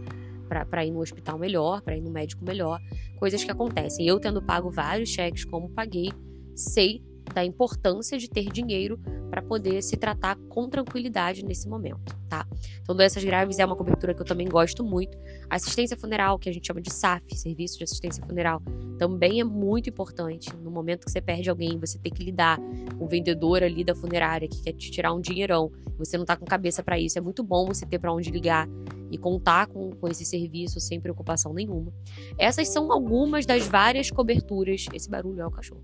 para 0.48 0.84
ir 0.84 0.90
no 0.90 1.00
hospital 1.00 1.38
melhor, 1.38 1.82
para 1.82 1.96
ir 1.96 2.00
no 2.00 2.10
médico 2.10 2.44
melhor, 2.44 2.80
coisas 3.18 3.42
que 3.44 3.50
acontecem. 3.50 4.06
Eu 4.06 4.18
tendo 4.18 4.40
pago 4.40 4.70
vários 4.70 5.10
cheques 5.10 5.44
como 5.44 5.68
paguei, 5.68 6.10
sei 6.54 7.02
da 7.34 7.44
importância 7.44 8.18
de 8.18 8.28
ter 8.28 8.50
dinheiro 8.50 8.98
para 9.30 9.42
poder 9.42 9.82
se 9.82 9.96
tratar 9.96 10.36
com 10.48 10.68
tranquilidade 10.68 11.44
nesse 11.44 11.68
momento, 11.68 12.16
tá? 12.28 12.46
Então, 12.80 12.96
doenças 12.96 13.22
graves 13.22 13.58
é 13.58 13.64
uma 13.64 13.76
cobertura 13.76 14.14
que 14.14 14.22
eu 14.22 14.26
também 14.26 14.48
gosto 14.48 14.82
muito. 14.82 15.16
Assistência 15.50 15.96
funeral, 15.96 16.38
que 16.38 16.48
a 16.48 16.52
gente 16.52 16.66
chama 16.66 16.80
de 16.80 16.92
SAF, 16.92 17.36
Serviço 17.36 17.78
de 17.78 17.84
Assistência 17.84 18.24
Funeral, 18.24 18.62
também 18.98 19.40
é 19.40 19.44
muito 19.44 19.88
importante. 19.88 20.54
No 20.56 20.70
momento 20.70 21.04
que 21.04 21.10
você 21.10 21.20
perde 21.20 21.48
alguém, 21.50 21.78
você 21.78 21.98
tem 21.98 22.12
que 22.12 22.24
lidar 22.24 22.58
com 22.98 23.04
o 23.04 23.08
vendedor 23.08 23.62
ali 23.62 23.84
da 23.84 23.94
funerária 23.94 24.48
que 24.48 24.62
quer 24.62 24.72
te 24.72 24.90
tirar 24.90 25.12
um 25.12 25.20
dinheirão, 25.20 25.70
você 25.98 26.16
não 26.16 26.24
tá 26.24 26.36
com 26.36 26.44
cabeça 26.44 26.82
para 26.82 26.98
isso. 26.98 27.18
É 27.18 27.20
muito 27.20 27.42
bom 27.42 27.66
você 27.66 27.84
ter 27.84 27.98
para 27.98 28.12
onde 28.12 28.30
ligar 28.30 28.68
e 29.10 29.18
contar 29.18 29.66
com, 29.66 29.90
com 29.90 30.08
esse 30.08 30.24
serviço 30.24 30.80
sem 30.80 31.00
preocupação 31.00 31.52
nenhuma. 31.52 31.92
Essas 32.38 32.68
são 32.68 32.92
algumas 32.92 33.44
das 33.46 33.66
várias 33.66 34.10
coberturas. 34.10 34.86
Esse 34.92 35.08
barulho 35.08 35.40
é 35.40 35.46
o 35.46 35.50
cachorro 35.50 35.82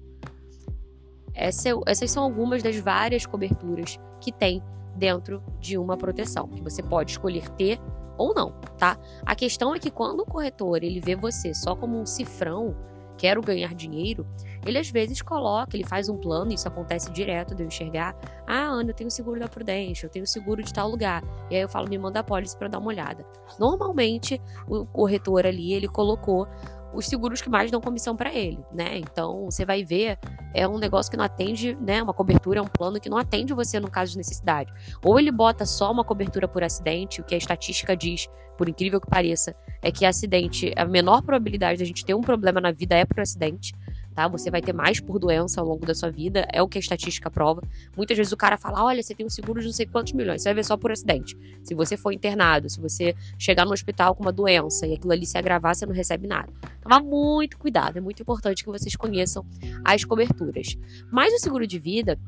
essa, 1.35 1.69
essas 1.87 2.11
são 2.11 2.23
algumas 2.23 2.63
das 2.63 2.77
várias 2.77 3.27
coberturas 3.27 3.99
que 4.21 4.33
tem 4.33 4.63
dentro 4.95 5.43
de 5.59 5.77
uma 5.77 5.97
proteção, 5.97 6.49
que 6.49 6.63
você 6.63 6.83
pode 6.83 7.13
escolher 7.13 7.49
ter 7.51 7.81
ou 8.17 8.33
não, 8.33 8.53
tá? 8.79 8.97
A 9.27 9.35
questão 9.35 9.75
é 9.75 9.79
que 9.79 9.91
quando 9.91 10.21
o 10.21 10.27
corretor 10.27 10.83
ele 10.85 11.01
vê 11.01 11.17
você 11.17 11.53
só 11.53 11.75
como 11.75 12.01
um 12.01 12.07
cifrão, 12.07 12.77
quero 13.17 13.41
ganhar 13.41 13.75
dinheiro, 13.75 14.27
ele 14.67 14.79
às 14.79 14.89
vezes 14.89 15.21
coloca, 15.21 15.77
ele 15.77 15.85
faz 15.85 16.09
um 16.09 16.17
plano, 16.17 16.53
isso 16.53 16.67
acontece 16.67 17.11
direto 17.13 17.55
de 17.55 17.63
eu 17.63 17.67
enxergar, 17.67 18.17
ah, 18.47 18.65
Ana, 18.65 18.91
eu 18.91 18.95
tenho 18.95 19.11
seguro 19.11 19.39
da 19.39 19.49
Prudência, 19.49 20.07
eu 20.07 20.11
tenho 20.11 20.27
seguro 20.27 20.63
de 20.63 20.73
tal 20.73 20.89
lugar. 20.89 21.23
E 21.51 21.57
aí 21.57 21.63
eu 21.63 21.69
falo, 21.69 21.89
me 21.89 21.99
manda 21.99 22.21
a 22.21 22.25
pólice 22.25 22.57
para 22.57 22.69
dar 22.69 22.79
uma 22.79 22.89
olhada. 22.89 23.27
Normalmente, 23.59 24.41
o 24.67 24.87
corretor 24.87 25.47
ali, 25.47 25.73
ele 25.75 25.89
colocou 25.89 26.49
os 26.95 27.07
seguros 27.07 27.43
que 27.43 27.49
mais 27.49 27.71
dão 27.71 27.81
comissão 27.81 28.17
para 28.17 28.33
ele, 28.33 28.59
né? 28.73 28.99
Então, 28.99 29.45
você 29.45 29.65
vai 29.65 29.85
ver, 29.85 30.19
é 30.55 30.67
um 30.67 30.79
negócio 30.79 31.11
que 31.11 31.17
não 31.17 31.25
atende, 31.25 31.77
né? 31.81 32.03
Uma 32.03 32.15
cobertura, 32.15 32.61
é 32.61 32.63
um 32.63 32.69
plano 32.69 33.01
que 33.01 33.09
não 33.09 33.19
atende 33.19 33.53
você 33.53 33.81
no 33.81 33.91
caso 33.91 34.13
de 34.13 34.19
necessidade. 34.19 34.73
Ou 35.03 35.19
ele 35.19 35.31
bota 35.31 35.67
só 35.67 35.91
uma 35.91 36.05
cobertura 36.05 36.47
por 36.47 36.63
acidente, 36.63 37.21
o 37.21 37.25
que 37.25 37.35
a 37.35 37.39
estatística 37.39 37.97
diz, 37.97 38.29
por 38.57 38.69
incrível 38.69 39.01
que 39.01 39.09
pareça, 39.09 39.55
é 39.83 39.91
que 39.91 40.07
acidente, 40.07 40.73
a 40.77 40.85
menor 40.85 41.23
probabilidade 41.23 41.79
da 41.79 41.85
gente 41.85 42.05
ter 42.05 42.15
um 42.15 42.21
problema 42.21 42.61
na 42.61 42.73
vida 42.73 42.95
é 42.95 43.05
por 43.05 43.21
acidente 43.21 43.75
tá? 44.15 44.29
Você 44.29 44.51
vai 44.51 44.63
ter 44.63 44.73
mais 44.73 45.01
por 45.01 45.19
doença 45.19 45.61
ao 45.61 45.67
longo 45.67 45.85
da 45.85 45.95
sua 45.95 46.11
vida, 46.11 46.47
é 46.53 46.63
o 46.63 46.69
que 46.69 46.79
a 46.79 46.81
estatística 46.81 47.31
prova. 47.31 47.63
Muitas 47.97 48.17
vezes 48.17 48.33
o 48.33 48.37
cara 48.37 48.57
fala: 48.57 48.85
olha, 48.85 49.03
você 49.03 49.15
tem 49.15 49.27
um 49.27 49.31
seguro 49.31 49.61
de 49.61 49.67
não 49.67 49.73
sei 49.73 49.87
quantos 49.87 50.13
milhões, 50.13 50.43
você 50.43 50.49
vai 50.49 50.55
ver 50.55 50.65
só 50.65 50.77
por 50.77 50.93
acidente. 50.93 51.37
Se 51.63 51.75
você 51.75 51.97
for 51.97 52.13
internado, 52.13 52.69
se 52.71 52.81
você 52.81 53.15
chegar 53.39 53.65
no 53.65 53.73
hospital 53.73 54.15
com 54.15 54.23
uma 54.23 54.33
doença 54.33 54.87
e 54.87 54.95
aquilo 54.95 55.13
ali 55.13 55.27
se 55.27 55.37
agravar, 55.37 55.75
você 55.75 55.85
não 55.85 55.95
recebe 55.95 56.27
nada. 56.27 56.53
Toma 56.81 57.01
muito 57.01 57.59
cuidado, 57.59 57.97
é 57.97 58.01
muito 58.01 58.23
importante 58.23 58.63
que 58.63 58.71
vocês 58.71 58.95
conheçam 58.95 59.45
as 59.85 60.05
coberturas. 60.05 60.77
Mas 61.11 61.33
o 61.33 61.39
seguro 61.39 61.67
de 61.67 61.79
vida, 61.79 62.19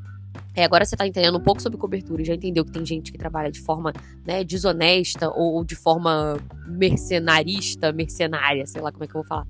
é, 0.54 0.64
agora 0.64 0.84
você 0.84 0.94
está 0.94 1.06
entendendo 1.06 1.36
um 1.36 1.42
pouco 1.42 1.62
sobre 1.62 1.78
cobertura, 1.78 2.24
já 2.24 2.34
entendeu 2.34 2.64
que 2.64 2.72
tem 2.72 2.84
gente 2.84 3.12
que 3.12 3.18
trabalha 3.18 3.50
de 3.50 3.60
forma 3.60 3.92
né, 4.24 4.42
desonesta 4.42 5.30
ou, 5.30 5.62
de 5.64 5.76
forma 5.76 6.38
mercenarista, 6.66 7.92
mercenária, 7.92 8.66
sei 8.66 8.80
lá 8.80 8.90
como 8.90 9.04
é 9.04 9.06
que 9.06 9.14
eu 9.14 9.20
vou 9.22 9.28
falar 9.28 9.46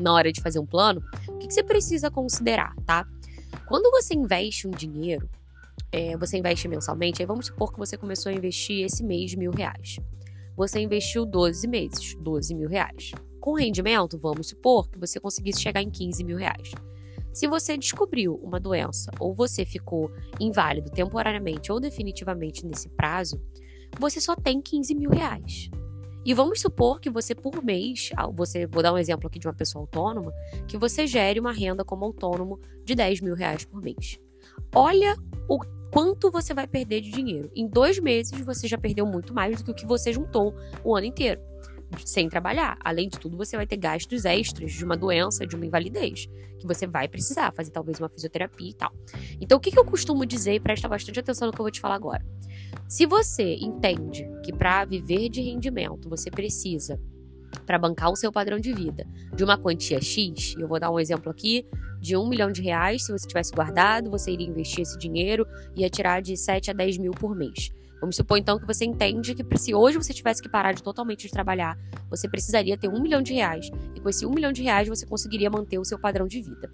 na 0.00 0.12
hora 0.12 0.32
de 0.32 0.40
fazer 0.40 0.58
um 0.58 0.66
plano, 0.66 1.02
o 1.28 1.38
que, 1.38 1.48
que 1.48 1.54
você 1.54 1.62
precisa 1.62 2.10
considerar, 2.10 2.74
tá? 2.86 3.06
Quando 3.66 3.90
você 3.90 4.14
investe 4.14 4.66
um 4.66 4.70
dinheiro, 4.70 5.28
é, 5.90 6.16
você 6.16 6.36
investe 6.36 6.66
mensalmente, 6.68 7.22
aí 7.22 7.26
vamos 7.26 7.46
supor 7.46 7.72
que 7.72 7.78
você 7.78 7.96
começou 7.96 8.30
a 8.30 8.34
investir 8.34 8.84
esse 8.84 9.02
mês 9.02 9.34
mil 9.34 9.52
reais. 9.52 9.98
Você 10.56 10.80
investiu 10.80 11.24
12 11.24 11.66
meses, 11.66 12.14
12 12.20 12.54
mil 12.54 12.68
reais. 12.68 13.12
Com 13.40 13.54
rendimento, 13.54 14.18
vamos 14.18 14.48
supor 14.48 14.88
que 14.88 14.98
você 14.98 15.20
conseguisse 15.20 15.60
chegar 15.60 15.82
em 15.82 15.90
15 15.90 16.24
mil 16.24 16.36
reais. 16.36 16.72
Se 17.32 17.48
você 17.48 17.76
descobriu 17.76 18.36
uma 18.36 18.60
doença 18.60 19.10
ou 19.18 19.34
você 19.34 19.64
ficou 19.64 20.10
inválido 20.38 20.90
temporariamente 20.90 21.72
ou 21.72 21.80
definitivamente 21.80 22.64
nesse 22.64 22.88
prazo, 22.88 23.40
você 23.98 24.20
só 24.20 24.36
tem 24.36 24.60
15 24.60 24.94
mil 24.94 25.10
reais. 25.10 25.68
E 26.24 26.32
vamos 26.32 26.60
supor 26.60 27.00
que 27.00 27.10
você, 27.10 27.34
por 27.34 27.62
mês, 27.62 28.10
você, 28.32 28.66
vou 28.66 28.82
dar 28.82 28.92
um 28.92 28.98
exemplo 28.98 29.26
aqui 29.26 29.38
de 29.38 29.46
uma 29.46 29.54
pessoa 29.54 29.82
autônoma, 29.82 30.32
que 30.66 30.78
você 30.78 31.06
gere 31.06 31.38
uma 31.38 31.52
renda 31.52 31.84
como 31.84 32.04
autônomo 32.04 32.58
de 32.84 32.94
10 32.94 33.20
mil 33.20 33.34
reais 33.34 33.64
por 33.64 33.82
mês. 33.82 34.18
Olha 34.74 35.16
o 35.48 35.58
quanto 35.90 36.30
você 36.30 36.54
vai 36.54 36.66
perder 36.66 37.00
de 37.00 37.10
dinheiro. 37.10 37.50
Em 37.54 37.66
dois 37.66 37.98
meses, 37.98 38.40
você 38.40 38.66
já 38.66 38.78
perdeu 38.78 39.06
muito 39.06 39.34
mais 39.34 39.58
do 39.58 39.64
que 39.64 39.70
o 39.70 39.74
que 39.74 39.86
você 39.86 40.12
juntou 40.12 40.54
o 40.82 40.96
ano 40.96 41.06
inteiro 41.06 41.40
sem 42.04 42.28
trabalhar. 42.28 42.76
Além 42.80 43.08
de 43.08 43.18
tudo, 43.18 43.36
você 43.36 43.56
vai 43.56 43.66
ter 43.66 43.76
gastos 43.76 44.24
extras 44.24 44.72
de 44.72 44.84
uma 44.84 44.96
doença, 44.96 45.46
de 45.46 45.56
uma 45.56 45.66
invalidez, 45.66 46.26
que 46.58 46.66
você 46.66 46.86
vai 46.86 47.08
precisar 47.08 47.52
fazer 47.54 47.70
talvez 47.70 47.98
uma 47.98 48.08
fisioterapia 48.08 48.70
e 48.70 48.74
tal. 48.74 48.92
Então, 49.40 49.58
o 49.58 49.60
que, 49.60 49.78
eu 49.78 49.84
costumo 49.84 50.24
dizer, 50.24 50.54
e 50.54 50.60
presta 50.60 50.88
bastante 50.88 51.20
atenção 51.20 51.46
no 51.46 51.52
que 51.52 51.60
eu 51.60 51.64
vou 51.64 51.70
te 51.70 51.80
falar 51.80 51.94
agora. 51.94 52.24
Se 52.88 53.06
você 53.06 53.54
entende 53.56 54.28
que 54.44 54.52
para 54.52 54.84
viver 54.84 55.28
de 55.28 55.40
rendimento 55.40 56.08
você 56.08 56.30
precisa 56.30 57.00
para 57.66 57.78
bancar 57.78 58.10
o 58.10 58.16
seu 58.16 58.32
padrão 58.32 58.58
de 58.58 58.72
vida 58.72 59.06
de 59.34 59.44
uma 59.44 59.56
quantia 59.56 60.00
X, 60.00 60.54
eu 60.58 60.68
vou 60.68 60.78
dar 60.78 60.90
um 60.90 60.98
exemplo 60.98 61.30
aqui 61.30 61.66
de 62.04 62.18
um 62.18 62.28
milhão 62.28 62.52
de 62.52 62.60
reais, 62.60 63.06
se 63.06 63.10
você 63.10 63.26
tivesse 63.26 63.50
guardado, 63.50 64.10
você 64.10 64.30
iria 64.30 64.46
investir 64.46 64.82
esse 64.82 64.98
dinheiro 64.98 65.46
e 65.74 65.80
ia 65.80 65.88
tirar 65.88 66.20
de 66.20 66.36
7 66.36 66.70
a 66.70 66.74
10 66.74 66.98
mil 66.98 67.12
por 67.12 67.34
mês. 67.34 67.70
Vamos 67.98 68.16
supor 68.16 68.36
então 68.36 68.58
que 68.58 68.66
você 68.66 68.84
entende 68.84 69.34
que 69.34 69.56
se 69.56 69.74
hoje 69.74 69.96
você 69.96 70.12
tivesse 70.12 70.42
que 70.42 70.48
parar 70.48 70.72
de 70.72 70.82
totalmente 70.82 71.26
de 71.26 71.32
trabalhar, 71.32 71.78
você 72.10 72.28
precisaria 72.28 72.76
ter 72.76 72.88
um 72.88 73.00
milhão 73.00 73.22
de 73.22 73.32
reais. 73.32 73.70
E 73.94 74.00
com 74.00 74.10
esse 74.10 74.26
um 74.26 74.30
milhão 74.32 74.52
de 74.52 74.62
reais 74.62 74.86
você 74.86 75.06
conseguiria 75.06 75.48
manter 75.48 75.78
o 75.78 75.84
seu 75.84 75.98
padrão 75.98 76.26
de 76.26 76.42
vida. 76.42 76.68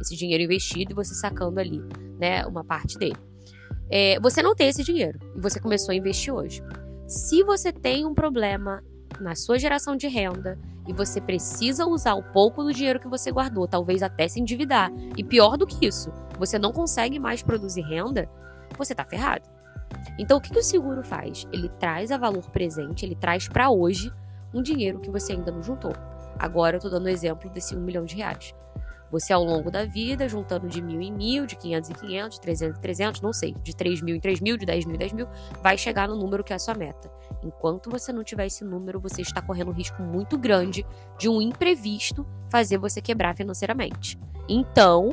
Esse 0.00 0.16
dinheiro 0.16 0.42
investido 0.42 0.90
e 0.90 0.94
você 0.96 1.14
sacando 1.14 1.60
ali, 1.60 1.80
né, 2.18 2.44
uma 2.44 2.64
parte 2.64 2.98
dele. 2.98 3.16
É, 3.88 4.18
você 4.18 4.42
não 4.42 4.52
tem 4.52 4.68
esse 4.68 4.82
dinheiro 4.82 5.16
e 5.36 5.40
você 5.40 5.60
começou 5.60 5.92
a 5.92 5.94
investir 5.94 6.34
hoje. 6.34 6.60
Se 7.06 7.44
você 7.44 7.72
tem 7.72 8.04
um 8.04 8.14
problema 8.14 8.82
na 9.20 9.36
sua 9.36 9.60
geração 9.60 9.94
de 9.94 10.08
renda 10.08 10.58
e 10.86 10.92
você 10.92 11.20
precisa 11.20 11.86
usar 11.86 12.14
o 12.14 12.22
pouco 12.22 12.62
do 12.62 12.72
dinheiro 12.72 13.00
que 13.00 13.08
você 13.08 13.30
guardou, 13.30 13.66
talvez 13.66 14.02
até 14.02 14.26
se 14.28 14.40
endividar, 14.40 14.90
e 15.16 15.22
pior 15.22 15.56
do 15.56 15.66
que 15.66 15.86
isso, 15.86 16.12
você 16.38 16.58
não 16.58 16.72
consegue 16.72 17.18
mais 17.18 17.42
produzir 17.42 17.82
renda, 17.82 18.28
você 18.76 18.92
está 18.92 19.04
ferrado. 19.04 19.48
Então, 20.18 20.38
o 20.38 20.40
que, 20.40 20.50
que 20.50 20.58
o 20.58 20.62
seguro 20.62 21.02
faz? 21.04 21.46
Ele 21.52 21.68
traz 21.68 22.10
a 22.10 22.18
valor 22.18 22.50
presente, 22.50 23.04
ele 23.04 23.14
traz 23.14 23.48
para 23.48 23.70
hoje 23.70 24.12
um 24.52 24.62
dinheiro 24.62 25.00
que 25.00 25.10
você 25.10 25.32
ainda 25.32 25.50
não 25.50 25.62
juntou. 25.62 25.92
Agora 26.38 26.76
eu 26.76 26.78
estou 26.78 26.90
dando 26.90 27.06
o 27.06 27.10
exemplo 27.10 27.48
desse 27.50 27.76
1 27.76 27.80
milhão 27.80 28.04
de 28.04 28.16
reais. 28.16 28.54
Você, 29.12 29.30
ao 29.30 29.44
longo 29.44 29.70
da 29.70 29.84
vida, 29.84 30.26
juntando 30.26 30.66
de 30.66 30.80
mil 30.80 31.00
em 31.02 31.12
mil, 31.12 31.44
de 31.44 31.54
500 31.54 31.90
em 31.90 31.92
500, 31.92 32.34
de 32.36 32.40
300 32.40 32.78
em 32.78 32.80
300, 32.80 33.20
não 33.20 33.32
sei, 33.32 33.54
de 33.62 33.76
3 33.76 34.00
mil 34.00 34.16
em 34.16 34.20
3 34.20 34.40
mil, 34.40 34.56
de 34.56 34.64
10 34.64 34.86
mil 34.86 34.94
em 34.94 34.98
10 34.98 35.12
mil, 35.12 35.28
vai 35.62 35.76
chegar 35.76 36.08
no 36.08 36.16
número 36.16 36.42
que 36.42 36.52
é 36.52 36.56
a 36.56 36.58
sua 36.58 36.74
meta. 36.74 37.12
Enquanto 37.44 37.90
você 37.90 38.10
não 38.10 38.24
tiver 38.24 38.46
esse 38.46 38.64
número, 38.64 38.98
você 38.98 39.20
está 39.20 39.42
correndo 39.42 39.70
um 39.70 39.74
risco 39.74 40.02
muito 40.02 40.38
grande 40.38 40.86
de 41.18 41.28
um 41.28 41.42
imprevisto 41.42 42.26
fazer 42.50 42.78
você 42.78 43.02
quebrar 43.02 43.36
financeiramente. 43.36 44.18
Então, 44.48 45.12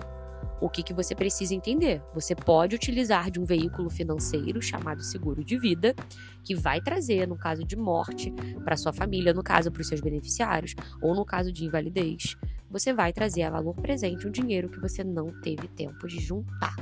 o 0.61 0.69
que, 0.69 0.83
que 0.83 0.93
você 0.93 1.15
precisa 1.15 1.53
entender? 1.53 2.01
Você 2.13 2.35
pode 2.35 2.75
utilizar 2.75 3.31
de 3.31 3.39
um 3.39 3.45
veículo 3.45 3.89
financeiro 3.89 4.61
chamado 4.61 5.01
seguro 5.01 5.43
de 5.43 5.57
vida, 5.57 5.95
que 6.43 6.55
vai 6.55 6.81
trazer, 6.81 7.27
no 7.27 7.37
caso 7.37 7.63
de 7.63 7.75
morte, 7.75 8.31
para 8.63 8.77
sua 8.77 8.93
família, 8.93 9.33
no 9.33 9.43
caso 9.43 9.71
para 9.71 9.81
os 9.81 9.87
seus 9.87 10.01
beneficiários, 10.01 10.75
ou 11.01 11.15
no 11.15 11.25
caso 11.25 11.51
de 11.51 11.65
invalidez, 11.65 12.35
você 12.69 12.93
vai 12.93 13.11
trazer 13.11 13.43
a 13.43 13.49
valor 13.49 13.75
presente 13.75 14.27
um 14.27 14.31
dinheiro 14.31 14.69
que 14.69 14.79
você 14.79 15.03
não 15.03 15.27
teve 15.41 15.67
tempo 15.69 16.07
de 16.07 16.19
juntar. 16.19 16.75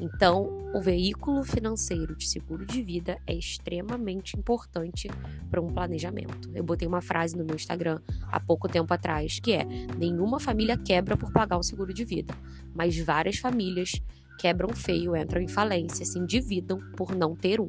Então, 0.00 0.48
o 0.74 0.80
veículo 0.80 1.44
financeiro 1.44 2.16
de 2.16 2.26
seguro 2.26 2.64
de 2.64 2.82
vida 2.82 3.18
é 3.26 3.34
extremamente 3.34 4.36
importante 4.36 5.08
para 5.50 5.60
um 5.60 5.66
planejamento. 5.66 6.50
Eu 6.54 6.64
botei 6.64 6.88
uma 6.88 7.02
frase 7.02 7.36
no 7.36 7.44
meu 7.44 7.54
Instagram 7.54 8.00
há 8.30 8.40
pouco 8.40 8.68
tempo 8.68 8.92
atrás 8.94 9.38
que 9.38 9.52
é: 9.52 9.64
nenhuma 9.98 10.40
família 10.40 10.78
quebra 10.78 11.16
por 11.16 11.32
pagar 11.32 11.58
o 11.58 11.62
seguro 11.62 11.92
de 11.92 12.04
vida, 12.04 12.34
mas 12.74 12.98
várias 12.98 13.36
famílias 13.36 14.00
quebram 14.38 14.70
feio, 14.70 15.14
entram 15.14 15.42
em 15.42 15.48
falência, 15.48 16.06
se 16.06 16.18
endividam 16.18 16.80
por 16.96 17.14
não 17.14 17.36
ter 17.36 17.60
um. 17.60 17.68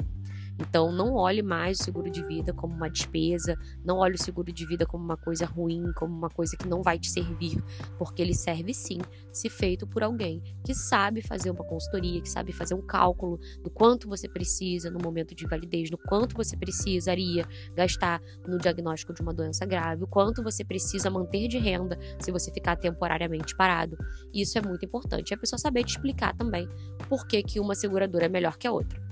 Então, 0.59 0.91
não 0.91 1.15
olhe 1.15 1.41
mais 1.41 1.79
o 1.79 1.83
seguro 1.83 2.09
de 2.09 2.23
vida 2.23 2.53
como 2.53 2.73
uma 2.73 2.89
despesa, 2.89 3.57
não 3.83 3.97
olhe 3.97 4.15
o 4.15 4.21
seguro 4.21 4.51
de 4.51 4.65
vida 4.65 4.85
como 4.85 5.03
uma 5.03 5.17
coisa 5.17 5.45
ruim, 5.45 5.91
como 5.95 6.15
uma 6.15 6.29
coisa 6.29 6.55
que 6.55 6.67
não 6.67 6.81
vai 6.81 6.99
te 6.99 7.09
servir, 7.09 7.61
porque 7.97 8.21
ele 8.21 8.33
serve 8.33 8.73
sim, 8.73 8.99
se 9.31 9.49
feito 9.49 9.87
por 9.87 10.03
alguém 10.03 10.41
que 10.63 10.73
sabe 10.73 11.21
fazer 11.21 11.49
uma 11.49 11.63
consultoria, 11.63 12.21
que 12.21 12.29
sabe 12.29 12.51
fazer 12.51 12.73
um 12.73 12.81
cálculo 12.81 13.39
do 13.63 13.69
quanto 13.69 14.07
você 14.07 14.27
precisa 14.27 14.89
no 14.89 14.99
momento 14.99 15.33
de 15.33 15.45
invalidez, 15.45 15.89
do 15.89 15.97
quanto 15.97 16.35
você 16.35 16.55
precisaria 16.55 17.45
gastar 17.75 18.21
no 18.47 18.57
diagnóstico 18.57 19.13
de 19.13 19.21
uma 19.21 19.33
doença 19.33 19.65
grave, 19.65 20.03
o 20.03 20.07
quanto 20.07 20.43
você 20.43 20.63
precisa 20.63 21.09
manter 21.09 21.47
de 21.47 21.57
renda 21.57 21.97
se 22.19 22.31
você 22.31 22.51
ficar 22.51 22.75
temporariamente 22.75 23.55
parado. 23.55 23.97
Isso 24.33 24.57
é 24.57 24.61
muito 24.61 24.85
importante. 24.85 25.31
E 25.31 25.33
a 25.33 25.37
pessoa 25.37 25.59
saber 25.59 25.83
te 25.83 25.91
explicar 25.91 26.35
também 26.35 26.67
por 27.09 27.25
que, 27.25 27.41
que 27.43 27.59
uma 27.59 27.75
seguradora 27.75 28.25
é 28.25 28.29
melhor 28.29 28.57
que 28.57 28.67
a 28.67 28.71
outra. 28.71 29.10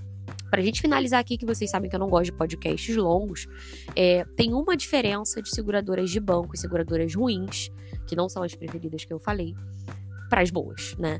Para 0.50 0.62
a 0.62 0.64
gente 0.64 0.82
finalizar 0.82 1.20
aqui, 1.20 1.38
que 1.38 1.46
vocês 1.46 1.70
sabem 1.70 1.90
que 1.90 1.96
eu 1.96 2.00
não 2.00 2.10
gosto 2.10 2.26
de 2.26 2.34
podcasts 2.34 2.96
longos, 2.96 3.48
é, 3.96 4.26
tem 4.36 4.54
uma 4.54 4.76
diferença 4.76 5.42
de 5.42 5.50
seguradoras 5.50 6.10
de 6.10 6.20
banco 6.20 6.56
e 6.56 6.58
seguradoras 6.58 7.14
ruins, 7.14 7.70
que 8.08 8.16
não 8.16 8.28
são 8.28 8.44
as 8.44 8.56
preferidas 8.56 9.06
que 9.06 9.14
eu 9.14 9.20
falei, 9.20 9.56
para 10.30 10.42
as 10.42 10.52
boas, 10.52 10.96
né? 10.98 11.20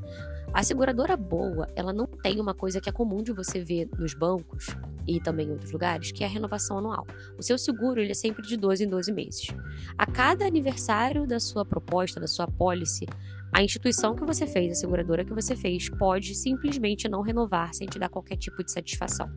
A 0.52 0.64
seguradora 0.64 1.16
boa, 1.16 1.68
ela 1.76 1.94
não 1.94 2.08
tem 2.08 2.40
uma 2.40 2.56
coisa 2.56 2.82
que 2.82 2.90
é 2.90 2.92
comum 2.92 3.22
de 3.22 3.32
você 3.32 3.64
ver 3.64 3.88
nos 4.00 4.16
bancos 4.16 4.68
e 5.08 5.20
também 5.20 5.48
em 5.48 5.52
outros 5.52 5.72
lugares, 5.72 6.12
que 6.12 6.24
é 6.24 6.28
a 6.28 6.30
renovação 6.30 6.80
anual. 6.80 7.06
O 7.38 7.44
seu 7.44 7.58
seguro, 7.58 8.02
ele 8.02 8.12
é 8.12 8.16
sempre 8.16 8.42
de 8.42 8.58
12 8.58 8.84
em 8.84 8.90
12 8.90 9.12
meses. 9.12 9.48
A 9.96 10.08
cada 10.08 10.46
aniversário 10.46 11.28
da 11.28 11.40
sua 11.40 11.64
proposta, 11.64 12.20
da 12.20 12.28
sua 12.28 12.48
policy, 12.48 13.06
a 13.52 13.64
instituição 13.64 14.16
que 14.16 14.24
você 14.24 14.46
fez, 14.46 14.72
a 14.72 14.76
seguradora 14.76 15.26
que 15.26 15.34
você 15.34 15.56
fez, 15.56 15.90
pode 15.90 16.36
simplesmente 16.36 17.10
não 17.10 17.22
renovar 17.22 17.74
sem 17.74 17.88
te 17.88 17.98
dar 17.98 18.10
qualquer 18.10 18.38
tipo 18.38 18.64
de 18.64 18.72
satisfação. 18.72 19.30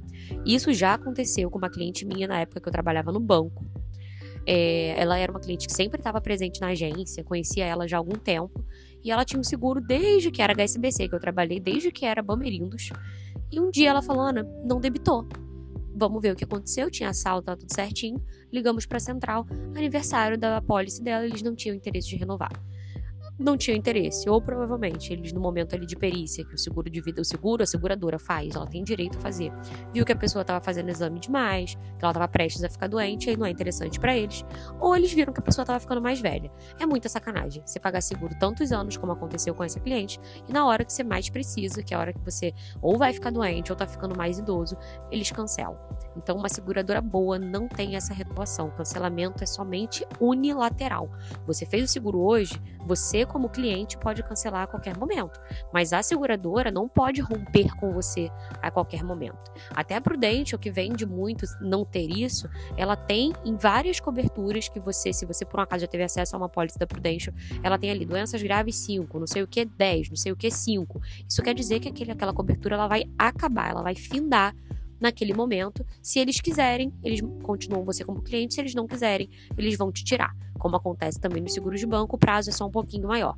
Isso 0.45 0.73
já 0.73 0.95
aconteceu 0.95 1.51
com 1.51 1.59
uma 1.59 1.71
cliente 1.71 2.05
minha 2.05 2.29
na 2.29 2.41
época 2.41 2.61
que 2.61 2.69
eu 2.69 2.73
trabalhava 2.73 3.11
no 3.11 3.21
banco. 3.21 3.65
É, 4.47 5.01
ela 5.01 5.17
era 5.17 5.33
uma 5.33 5.41
cliente 5.41 5.67
que 5.67 5.73
sempre 5.73 5.99
estava 5.99 6.21
presente 6.21 6.61
na 6.61 6.69
agência, 6.69 7.25
conhecia 7.25 7.65
ela 7.65 7.89
já 7.89 7.97
há 7.97 8.01
algum 8.01 8.19
tempo, 8.19 8.65
e 9.03 9.11
ela 9.11 9.25
tinha 9.25 9.41
um 9.41 9.45
seguro 9.45 9.81
desde 9.81 10.31
que 10.31 10.43
era 10.43 10.53
HSBC, 10.53 11.09
que 11.09 11.15
eu 11.15 11.21
trabalhei, 11.21 11.59
desde 11.59 11.91
que 11.91 12.05
era 12.05 12.23
Bamerindos. 12.23 12.91
E 13.51 13.61
um 13.61 13.71
dia 13.71 13.91
ela 13.91 14.03
falou: 14.03 14.23
Ana, 14.23 14.43
não 14.65 14.81
debitou. 14.81 15.27
Vamos 15.95 16.23
ver 16.23 16.33
o 16.33 16.37
que 16.37 16.45
aconteceu. 16.45 16.91
Tinha 16.91 17.11
assalto, 17.11 17.47
tá 17.47 17.57
tudo 17.57 17.73
certinho. 17.73 18.23
Ligamos 18.53 18.87
para 18.87 18.97
a 18.97 19.01
central. 19.01 19.47
Aniversário 19.77 20.39
da 20.39 20.57
apólice 20.57 21.03
dela, 21.03 21.25
eles 21.27 21.43
não 21.43 21.55
tinham 21.55 21.77
interesse 21.77 22.09
de 22.09 22.17
renovar 22.17 22.51
não 23.39 23.57
tinha 23.57 23.77
interesse, 23.77 24.29
ou 24.29 24.41
provavelmente 24.41 25.13
eles 25.13 25.33
no 25.33 25.41
momento 25.41 25.75
ali 25.75 25.87
de 25.87 25.97
perícia, 25.97 26.45
que 26.45 26.55
o 26.55 26.59
seguro 26.59 26.91
de 26.91 27.01
vida, 27.01 27.21
o 27.21 27.25
seguro, 27.25 27.63
a 27.63 27.67
seguradora 27.67 28.19
faz, 28.19 28.55
ela 28.55 28.67
tem 28.67 28.85
direito 28.85 29.19
a 29.19 29.21
fazer, 29.21 29.53
viu 29.93 30.05
que 30.05 30.13
a 30.13 30.17
pessoa 30.17 30.43
estava 30.43 30.63
fazendo 30.63 30.91
exame 30.91 31.19
demais, 31.19 31.75
que 31.75 32.05
ela 32.05 32.11
estava 32.11 32.29
prestes 32.29 32.63
a 32.63 32.69
ficar 32.69 32.87
doente, 32.87 33.31
aí 33.31 33.37
não 33.37 33.47
é 33.47 33.51
interessante 33.51 33.99
para 33.99 34.17
eles, 34.17 34.45
ou 34.81 34.95
eles 34.97 35.13
viram 35.13 35.33
que 35.33 35.41
a 35.41 35.43
pessoa 35.43 35.63
estava 35.63 35.81
ficando 35.81 36.01
mais 36.01 36.21
velha. 36.21 36.51
É 36.79 36.87
muita 36.87 37.09
sacanagem 37.09 37.63
você 37.65 37.81
pagar 37.81 38.01
seguro 38.01 38.35
tantos 38.39 38.73
anos, 38.73 38.97
como 38.97 39.13
aconteceu 39.13 39.55
com 39.55 39.65
essa 39.65 39.81
cliente, 39.81 40.21
e 40.49 40.53
na 40.53 40.67
hora 40.67 40.85
que 40.85 40.93
você 40.93 41.03
mais 41.03 41.29
precisa, 41.29 41.83
que 41.83 41.95
é 41.95 41.97
a 41.97 42.01
hora 42.01 42.13
que 42.13 42.21
você 42.21 42.53
ou 42.81 42.99
vai 42.99 43.13
ficar 43.13 43.31
doente 43.31 43.73
ou 43.73 43.77
tá 43.77 43.87
ficando 43.87 44.17
mais 44.17 44.39
idoso, 44.39 44.77
eles 45.11 45.31
cancelam. 45.31 45.79
Então, 46.17 46.37
uma 46.37 46.49
seguradora 46.49 47.01
boa 47.01 47.39
não 47.39 47.69
tem 47.69 47.97
essa 47.97 48.15
renovação. 48.15 48.69
O 48.69 48.73
cancelamento 48.73 49.43
é 49.43 49.47
somente 49.47 50.07
unilateral. 50.21 51.11
Você 51.47 51.65
fez 51.67 51.85
o 51.85 51.93
seguro 51.93 52.21
hoje, 52.21 52.61
você 52.87 53.25
como 53.25 53.49
cliente, 53.49 53.97
pode 53.97 54.23
cancelar 54.23 54.63
a 54.63 54.67
qualquer 54.67 54.97
momento, 54.97 55.41
mas 55.73 55.93
a 55.93 56.03
seguradora 56.03 56.71
não 56.71 56.89
pode 56.89 57.21
romper 57.21 57.75
com 57.77 57.93
você 57.93 58.31
a 58.61 58.71
qualquer 58.71 59.03
momento. 59.05 59.53
Até 59.75 59.97
a 59.97 60.01
Prudente, 60.01 60.55
o 60.55 60.59
que 60.59 60.71
vende 60.71 61.07
muito 61.07 61.47
não 61.61 61.85
ter 61.85 62.09
isso, 62.11 62.49
ela 62.77 62.97
tem 62.97 63.33
em 63.45 63.57
várias 63.57 64.01
coberturas 64.01 64.69
que 64.69 64.81
você, 64.81 65.13
se 65.13 65.25
você 65.25 65.45
por 65.45 65.61
um 65.61 65.63
acaso 65.63 65.83
já 65.83 65.87
teve 65.87 66.05
acesso 66.05 66.35
a 66.35 66.39
uma 66.39 66.49
pólice 66.49 66.79
da 66.79 66.87
Prudential, 66.87 67.35
ela 67.63 67.79
tem 67.79 67.91
ali 67.91 68.05
doenças 68.05 68.43
graves 68.43 68.77
5, 68.77 69.19
não 69.19 69.27
sei 69.27 69.43
o 69.43 69.47
que 69.47 69.65
10, 69.65 70.11
não 70.11 70.17
sei 70.17 70.33
o 70.33 70.37
que 70.37 70.51
5. 70.51 71.01
Isso 71.29 71.43
quer 71.43 71.55
dizer 71.55 71.81
que 71.81 71.89
aquele, 71.89 72.13
aquela 72.13 72.33
cobertura 72.33 72.75
ela 72.75 72.89
vai 72.89 73.05
acabar, 73.19 73.71
ela 73.71 73.83
vai 73.83 73.95
findar 73.95 74.55
naquele 75.03 75.35
momento. 75.35 75.85
Se 76.01 76.19
eles 76.19 76.41
quiserem, 76.41 76.93
eles 77.03 77.21
continuam 77.43 77.85
você 77.85 78.05
como 78.05 78.23
cliente. 78.23 78.55
Se 78.55 78.61
eles 78.61 78.75
não 78.75 78.87
quiserem, 78.87 79.29
eles 79.59 79.77
vão 79.77 79.93
te 79.93 80.05
tirar. 80.05 80.35
Como 80.59 80.77
acontece 80.77 81.21
também 81.21 81.43
no 81.43 81.49
seguro 81.49 81.77
de 81.77 81.87
banco, 81.87 82.17
o 82.17 82.19
prazo 82.19 82.51
é 82.51 82.53
só 82.53 82.67
um 82.67 82.71
pouquinho 82.71 83.09
maior. 83.09 83.37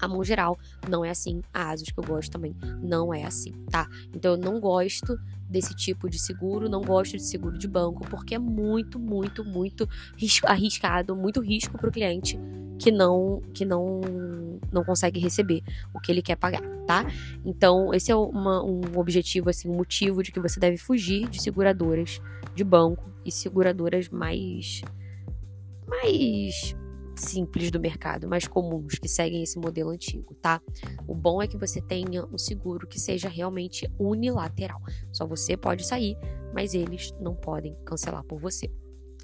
A 0.00 0.08
mão 0.08 0.22
geral 0.24 0.58
não 0.88 1.04
é 1.04 1.10
assim. 1.10 1.42
A 1.52 1.70
Asus 1.70 1.90
que 1.90 1.98
eu 1.98 2.04
gosto 2.04 2.30
também 2.32 2.54
não 2.82 3.12
é 3.12 3.24
assim, 3.24 3.52
tá? 3.70 3.88
Então 4.14 4.32
eu 4.32 4.38
não 4.38 4.60
gosto 4.60 5.18
desse 5.48 5.74
tipo 5.74 6.08
de 6.08 6.18
seguro, 6.18 6.68
não 6.68 6.80
gosto 6.80 7.16
de 7.16 7.22
seguro 7.22 7.58
de 7.58 7.68
banco, 7.68 8.06
porque 8.08 8.34
é 8.34 8.38
muito, 8.38 8.98
muito, 8.98 9.44
muito 9.44 9.88
arriscado, 10.44 11.14
muito 11.14 11.40
risco 11.40 11.78
para 11.78 11.88
o 11.88 11.92
cliente 11.92 12.38
que 12.78 12.90
não 12.90 13.40
que 13.52 13.64
não 13.64 14.00
não 14.72 14.84
consegue 14.84 15.20
receber 15.20 15.62
o 15.92 16.00
que 16.00 16.10
ele 16.10 16.22
quer 16.22 16.36
pagar, 16.36 16.62
tá? 16.86 17.06
Então 17.44 17.94
esse 17.94 18.10
é 18.10 18.16
uma, 18.16 18.64
um 18.64 18.80
objetivo 18.96 19.50
assim, 19.50 19.68
um 19.68 19.76
motivo 19.76 20.22
de 20.22 20.32
que 20.32 20.40
você 20.40 20.58
deve 20.58 20.76
fugir 20.76 21.28
de 21.28 21.40
seguradoras 21.40 22.20
de 22.54 22.64
banco 22.64 23.08
e 23.24 23.30
seguradoras 23.30 24.08
mais 24.08 24.82
mais 25.86 26.74
simples 27.16 27.70
do 27.70 27.80
mercado, 27.80 28.28
mais 28.28 28.46
comuns, 28.46 28.98
que 28.98 29.08
seguem 29.08 29.42
esse 29.42 29.58
modelo 29.58 29.90
antigo, 29.90 30.34
tá? 30.34 30.60
O 31.06 31.14
bom 31.14 31.42
é 31.42 31.46
que 31.46 31.56
você 31.56 31.80
tenha 31.80 32.24
um 32.26 32.38
seguro 32.38 32.86
que 32.86 33.00
seja 33.00 33.28
realmente 33.28 33.90
unilateral. 33.98 34.80
Só 35.12 35.26
você 35.26 35.56
pode 35.56 35.86
sair, 35.86 36.16
mas 36.54 36.74
eles 36.74 37.12
não 37.20 37.34
podem 37.34 37.76
cancelar 37.84 38.24
por 38.24 38.38
você. 38.38 38.70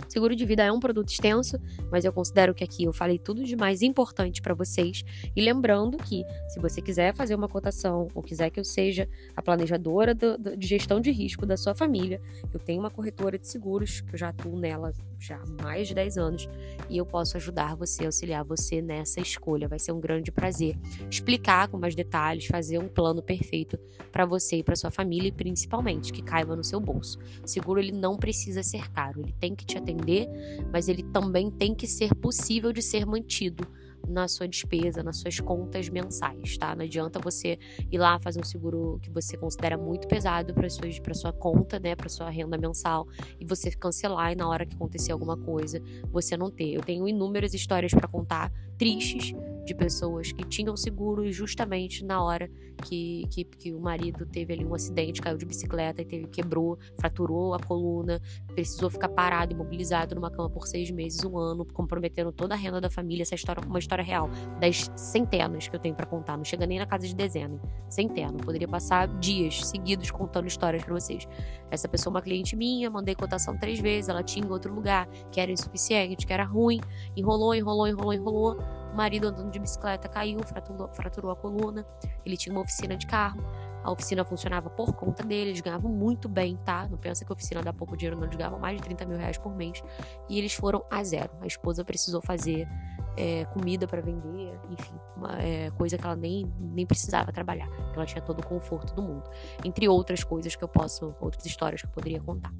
Seguro 0.09 0.35
de 0.35 0.44
vida 0.44 0.62
é 0.62 0.73
um 0.73 0.80
produto 0.80 1.11
extenso, 1.11 1.59
mas 1.90 2.04
eu 2.04 2.12
considero 2.12 2.54
que 2.54 2.64
aqui 2.64 2.85
eu 2.85 2.92
falei 2.92 3.18
tudo 3.18 3.44
de 3.44 3.56
mais 3.56 3.82
importante 3.82 4.40
para 4.40 4.54
vocês. 4.54 5.02
E 5.35 5.40
lembrando 5.40 5.97
que, 5.99 6.25
se 6.49 6.59
você 6.61 6.80
quiser 6.80 7.14
fazer 7.14 7.35
uma 7.35 7.49
cotação 7.49 8.09
ou 8.14 8.23
quiser 8.23 8.50
que 8.50 8.59
eu 8.59 8.64
seja 8.64 9.09
a 9.37 9.42
planejadora 9.42 10.14
do, 10.14 10.38
do, 10.38 10.56
de 10.56 10.66
gestão 10.66 11.00
de 11.00 11.11
risco 11.11 11.44
da 11.44 11.56
sua 11.56 11.75
família, 11.75 12.20
eu 12.52 12.59
tenho 12.59 12.80
uma 12.80 12.90
corretora 12.90 13.38
de 13.38 13.47
seguros, 13.47 14.00
que 14.00 14.14
eu 14.14 14.18
já 14.18 14.28
atuo 14.30 14.59
nela 14.59 14.92
já 15.20 15.36
há 15.36 15.62
mais 15.62 15.88
de 15.88 15.94
10 15.94 16.16
anos, 16.16 16.48
e 16.88 16.96
eu 16.96 17.04
posso 17.04 17.36
ajudar 17.36 17.76
você, 17.76 18.06
auxiliar 18.06 18.42
você 18.42 18.80
nessa 18.80 19.20
escolha. 19.20 19.68
Vai 19.68 19.78
ser 19.78 19.92
um 19.92 20.00
grande 20.00 20.32
prazer 20.32 20.76
explicar 21.10 21.68
com 21.68 21.78
mais 21.78 21.94
detalhes, 21.94 22.46
fazer 22.46 22.78
um 22.78 22.88
plano 22.88 23.22
perfeito 23.22 23.78
para 24.10 24.24
você 24.24 24.56
e 24.56 24.62
para 24.62 24.74
sua 24.74 24.90
família, 24.90 25.28
e 25.28 25.32
principalmente 25.32 26.12
que 26.12 26.22
caiba 26.22 26.56
no 26.56 26.64
seu 26.64 26.80
bolso. 26.80 27.18
Seguro 27.44 27.78
ele 27.78 27.92
não 27.92 28.16
precisa 28.16 28.62
ser 28.62 28.90
caro, 28.90 29.20
ele 29.20 29.34
tem 29.38 29.54
que 29.54 29.66
te 29.66 29.76
atender, 29.76 30.26
mas 30.72 30.88
ele 30.88 31.02
também 31.02 31.50
tem 31.50 31.74
que 31.74 31.86
ser 31.86 32.14
possível 32.14 32.72
de 32.72 32.82
ser 32.82 33.04
mantido 33.04 33.66
na 34.09 34.28
sua 34.28 34.49
despesa, 34.49 35.02
nas 35.02 35.19
suas 35.19 35.40
contas 35.40 35.88
mensais, 35.88 36.57
tá? 36.59 36.75
Não 36.75 36.85
adianta 36.85 37.19
você 37.19 37.59
ir 37.90 37.99
lá 37.99 38.19
fazer 38.19 38.40
um 38.40 38.45
seguro 38.45 38.99
que 39.02 39.11
você 39.11 39.37
considera 39.37 39.76
muito 39.76 40.09
pesado 40.09 40.52
para 40.54 40.69
sua 40.69 40.88
para 41.02 41.14
sua 41.14 41.33
conta, 41.33 41.78
né, 41.78 41.95
para 41.95 42.09
sua 42.09 42.28
renda 42.30 42.59
mensal 42.59 43.07
e 43.38 43.45
você 43.45 43.71
cancelar 43.71 44.33
e 44.33 44.35
na 44.35 44.49
hora 44.49 44.66
que 44.66 44.75
acontecer 44.75 45.12
alguma 45.12 45.37
coisa, 45.37 45.80
você 46.11 46.37
não 46.37 46.50
ter. 46.50 46.73
Eu 46.73 46.80
tenho 46.80 47.09
inúmeras 47.09 47.54
histórias 47.54 47.92
para 47.92 48.09
contar 48.09 48.52
tristes 48.76 49.35
de 49.64 49.75
pessoas 49.75 50.33
que 50.33 50.45
tinham 50.45 50.76
seguro 50.76 51.25
e 51.25 51.33
justamente 51.33 52.05
na 52.05 52.23
hora 52.23 52.50
que, 52.81 53.26
que, 53.31 53.45
que, 53.45 53.75
o 53.75 53.81
marido 53.81 54.26
teve 54.26 54.55
ali 54.55 54.64
um 54.64 54.75
acidente, 54.75 55.21
caiu 55.21 55.37
de 55.37 55.45
bicicleta 55.45 56.02
e 56.02 56.05
teve, 56.05 56.26
quebrou, 56.29 56.79
fraturou 56.99 57.55
a 57.55 57.59
coluna, 57.59 58.21
precisou 58.49 58.90
ficar 58.90 59.09
parado, 59.09 59.52
imobilizado 59.52 60.14
numa 60.14 60.31
cama 60.31 60.49
por 60.49 60.67
seis 60.67 60.90
meses, 60.90 61.23
um 61.25 61.38
ano, 61.38 61.64
comprometendo 61.67 62.33
toda 62.33 62.55
a 62.55 62.57
renda 62.57 62.81
da 62.81 62.90
família. 62.90 63.23
Essa 63.23 63.35
história 63.35 63.61
é 63.61 63.67
uma 63.67 63.79
história 63.79 64.02
real, 64.02 64.31
das 64.59 64.90
centenas 64.97 65.69
que 65.69 65.76
eu 65.76 65.81
tenho 65.81 65.95
para 65.95 66.07
contar, 66.07 66.37
não 66.37 66.45
chega 66.45 66.67
nem 66.67 66.79
na 66.79 66.87
casa 66.87 67.07
de 67.07 67.14
dezena, 67.14 67.61
centena. 67.88 68.38
Poderia 68.38 68.69
passar 68.69 69.07
dias 69.19 69.67
seguidos 69.67 70.11
contando 70.11 70.47
histórias 70.47 70.83
para 70.83 70.95
vocês. 70.95 71.29
Essa 71.71 71.88
pessoa 71.88 72.12
é 72.12 72.14
uma 72.17 72.23
cliente 72.23 72.57
minha, 72.57 72.90
mandei 72.90 73.14
cotação 73.14 73.57
três 73.59 73.79
vezes, 73.79 74.09
ela 74.09 74.23
tinha 74.23 74.47
em 74.47 74.50
outro 74.50 74.75
lugar, 74.75 75.07
que 75.31 75.40
era 75.40 75.52
insuficiente, 75.52 76.26
que 76.26 76.33
era 76.33 76.45
ruim, 76.45 76.81
enrolou, 77.17 77.55
enrolou, 77.55 77.87
enrolou, 77.87 78.14
enrolou 78.14 78.79
o 78.92 78.97
marido 78.97 79.28
andando 79.28 79.50
de 79.50 79.59
bicicleta 79.59 80.09
caiu, 80.09 80.40
fraturou, 80.40 80.88
fraturou 80.92 81.30
a 81.30 81.37
coluna. 81.37 81.87
Ele 82.25 82.37
tinha 82.37 82.52
uma 82.52 82.62
oficina 82.62 82.97
de 82.97 83.06
carro. 83.06 83.42
A 83.82 83.90
oficina 83.90 84.25
funcionava 84.25 84.68
por 84.68 84.92
conta 84.92 85.23
dele, 85.23 85.50
eles 85.50 85.61
ganhavam 85.61 85.90
muito 85.90 86.28
bem, 86.28 86.56
tá? 86.64 86.87
Não 86.87 86.99
pensa 86.99 87.25
que 87.25 87.32
a 87.32 87.35
oficina 87.35 87.62
dá 87.62 87.73
pouco 87.73 87.97
dinheiro, 87.97 88.16
não. 88.16 88.25
Eles 88.25 88.37
ganhavam 88.37 88.59
mais 88.59 88.76
de 88.76 88.82
30 88.82 89.06
mil 89.06 89.16
reais 89.16 89.38
por 89.38 89.54
mês. 89.56 89.82
E 90.28 90.38
eles 90.38 90.52
foram 90.52 90.85
a 90.90 91.02
zero. 91.02 91.30
A 91.40 91.47
esposa 91.47 91.82
precisou 91.82 92.20
fazer 92.20 92.68
é, 93.16 93.44
comida 93.47 93.87
para 93.87 94.00
vender, 94.02 94.59
enfim, 94.70 94.94
uma 95.16 95.40
é, 95.40 95.70
coisa 95.70 95.97
que 95.97 96.04
ela 96.04 96.16
nem, 96.16 96.50
nem 96.59 96.85
precisava 96.85 97.32
trabalhar. 97.32 97.68
Ela 97.94 98.04
tinha 98.04 98.20
todo 98.20 98.40
o 98.40 98.47
conforto 98.47 98.94
do 98.94 99.02
mundo. 99.02 99.25
Entre 99.64 99.88
outras 99.88 100.22
coisas 100.22 100.55
que 100.55 100.62
eu 100.62 100.68
posso, 100.68 101.14
outras 101.20 101.44
histórias 101.46 101.81
que 101.81 101.87
eu 101.87 101.92
poderia 101.92 102.20
contar. 102.20 102.53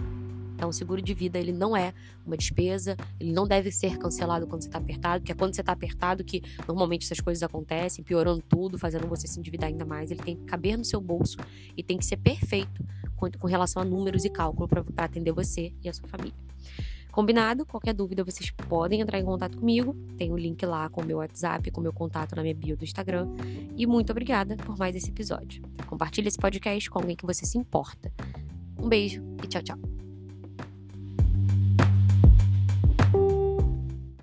Então, 0.61 0.69
o 0.69 0.75
seguro 0.75 1.01
de 1.01 1.15
vida, 1.15 1.39
ele 1.39 1.53
não 1.53 1.75
é 1.75 1.95
uma 2.27 2.37
despesa, 2.37 2.95
ele 3.19 3.33
não 3.33 3.49
deve 3.49 3.73
ser 3.73 3.97
cancelado 3.97 4.47
quando 4.47 4.61
você 4.61 4.69
está 4.69 4.77
apertado, 4.77 5.21
porque 5.23 5.33
é 5.33 5.35
quando 5.35 5.55
você 5.55 5.63
está 5.63 5.73
apertado 5.73 6.23
que 6.23 6.43
normalmente 6.69 7.07
essas 7.07 7.19
coisas 7.19 7.43
acontecem, 7.43 8.05
piorando 8.05 8.43
tudo, 8.47 8.77
fazendo 8.77 9.09
você 9.09 9.27
se 9.27 9.39
endividar 9.41 9.71
ainda 9.71 9.87
mais. 9.87 10.11
Ele 10.11 10.23
tem 10.23 10.37
que 10.37 10.45
caber 10.45 10.77
no 10.77 10.85
seu 10.85 11.01
bolso 11.01 11.39
e 11.75 11.83
tem 11.83 11.97
que 11.97 12.05
ser 12.05 12.19
perfeito 12.19 12.85
com, 13.17 13.31
com 13.31 13.47
relação 13.47 13.81
a 13.81 13.87
números 13.87 14.27
e 14.27 14.29
cálculo 14.29 14.69
para 14.69 14.85
atender 14.99 15.33
você 15.33 15.73
e 15.83 15.89
a 15.89 15.95
sua 15.95 16.07
família. 16.07 16.35
Combinado? 17.11 17.65
Qualquer 17.65 17.95
dúvida, 17.95 18.23
vocês 18.23 18.51
podem 18.51 19.01
entrar 19.01 19.19
em 19.19 19.25
contato 19.25 19.57
comigo. 19.57 19.97
Tem 20.19 20.31
o 20.31 20.37
link 20.37 20.63
lá 20.67 20.91
com 20.91 21.01
o 21.01 21.05
meu 21.07 21.17
WhatsApp, 21.17 21.71
com 21.71 21.81
o 21.81 21.83
meu 21.83 21.93
contato 21.95 22.37
na 22.37 22.43
minha 22.43 22.55
bio 22.55 22.77
do 22.77 22.85
Instagram. 22.85 23.29
E 23.79 23.87
muito 23.87 24.11
obrigada 24.11 24.57
por 24.57 24.77
mais 24.77 24.95
esse 24.95 25.09
episódio. 25.09 25.63
Compartilhe 25.87 26.29
esse 26.29 26.39
podcast 26.39 26.91
com 26.91 26.99
alguém 26.99 27.17
que 27.17 27.25
você 27.25 27.47
se 27.47 27.57
importa. 27.57 28.13
Um 28.79 28.91
beijo 28.91 29.23
e 29.43 29.47
tchau, 29.47 29.63
tchau. 29.63 30.00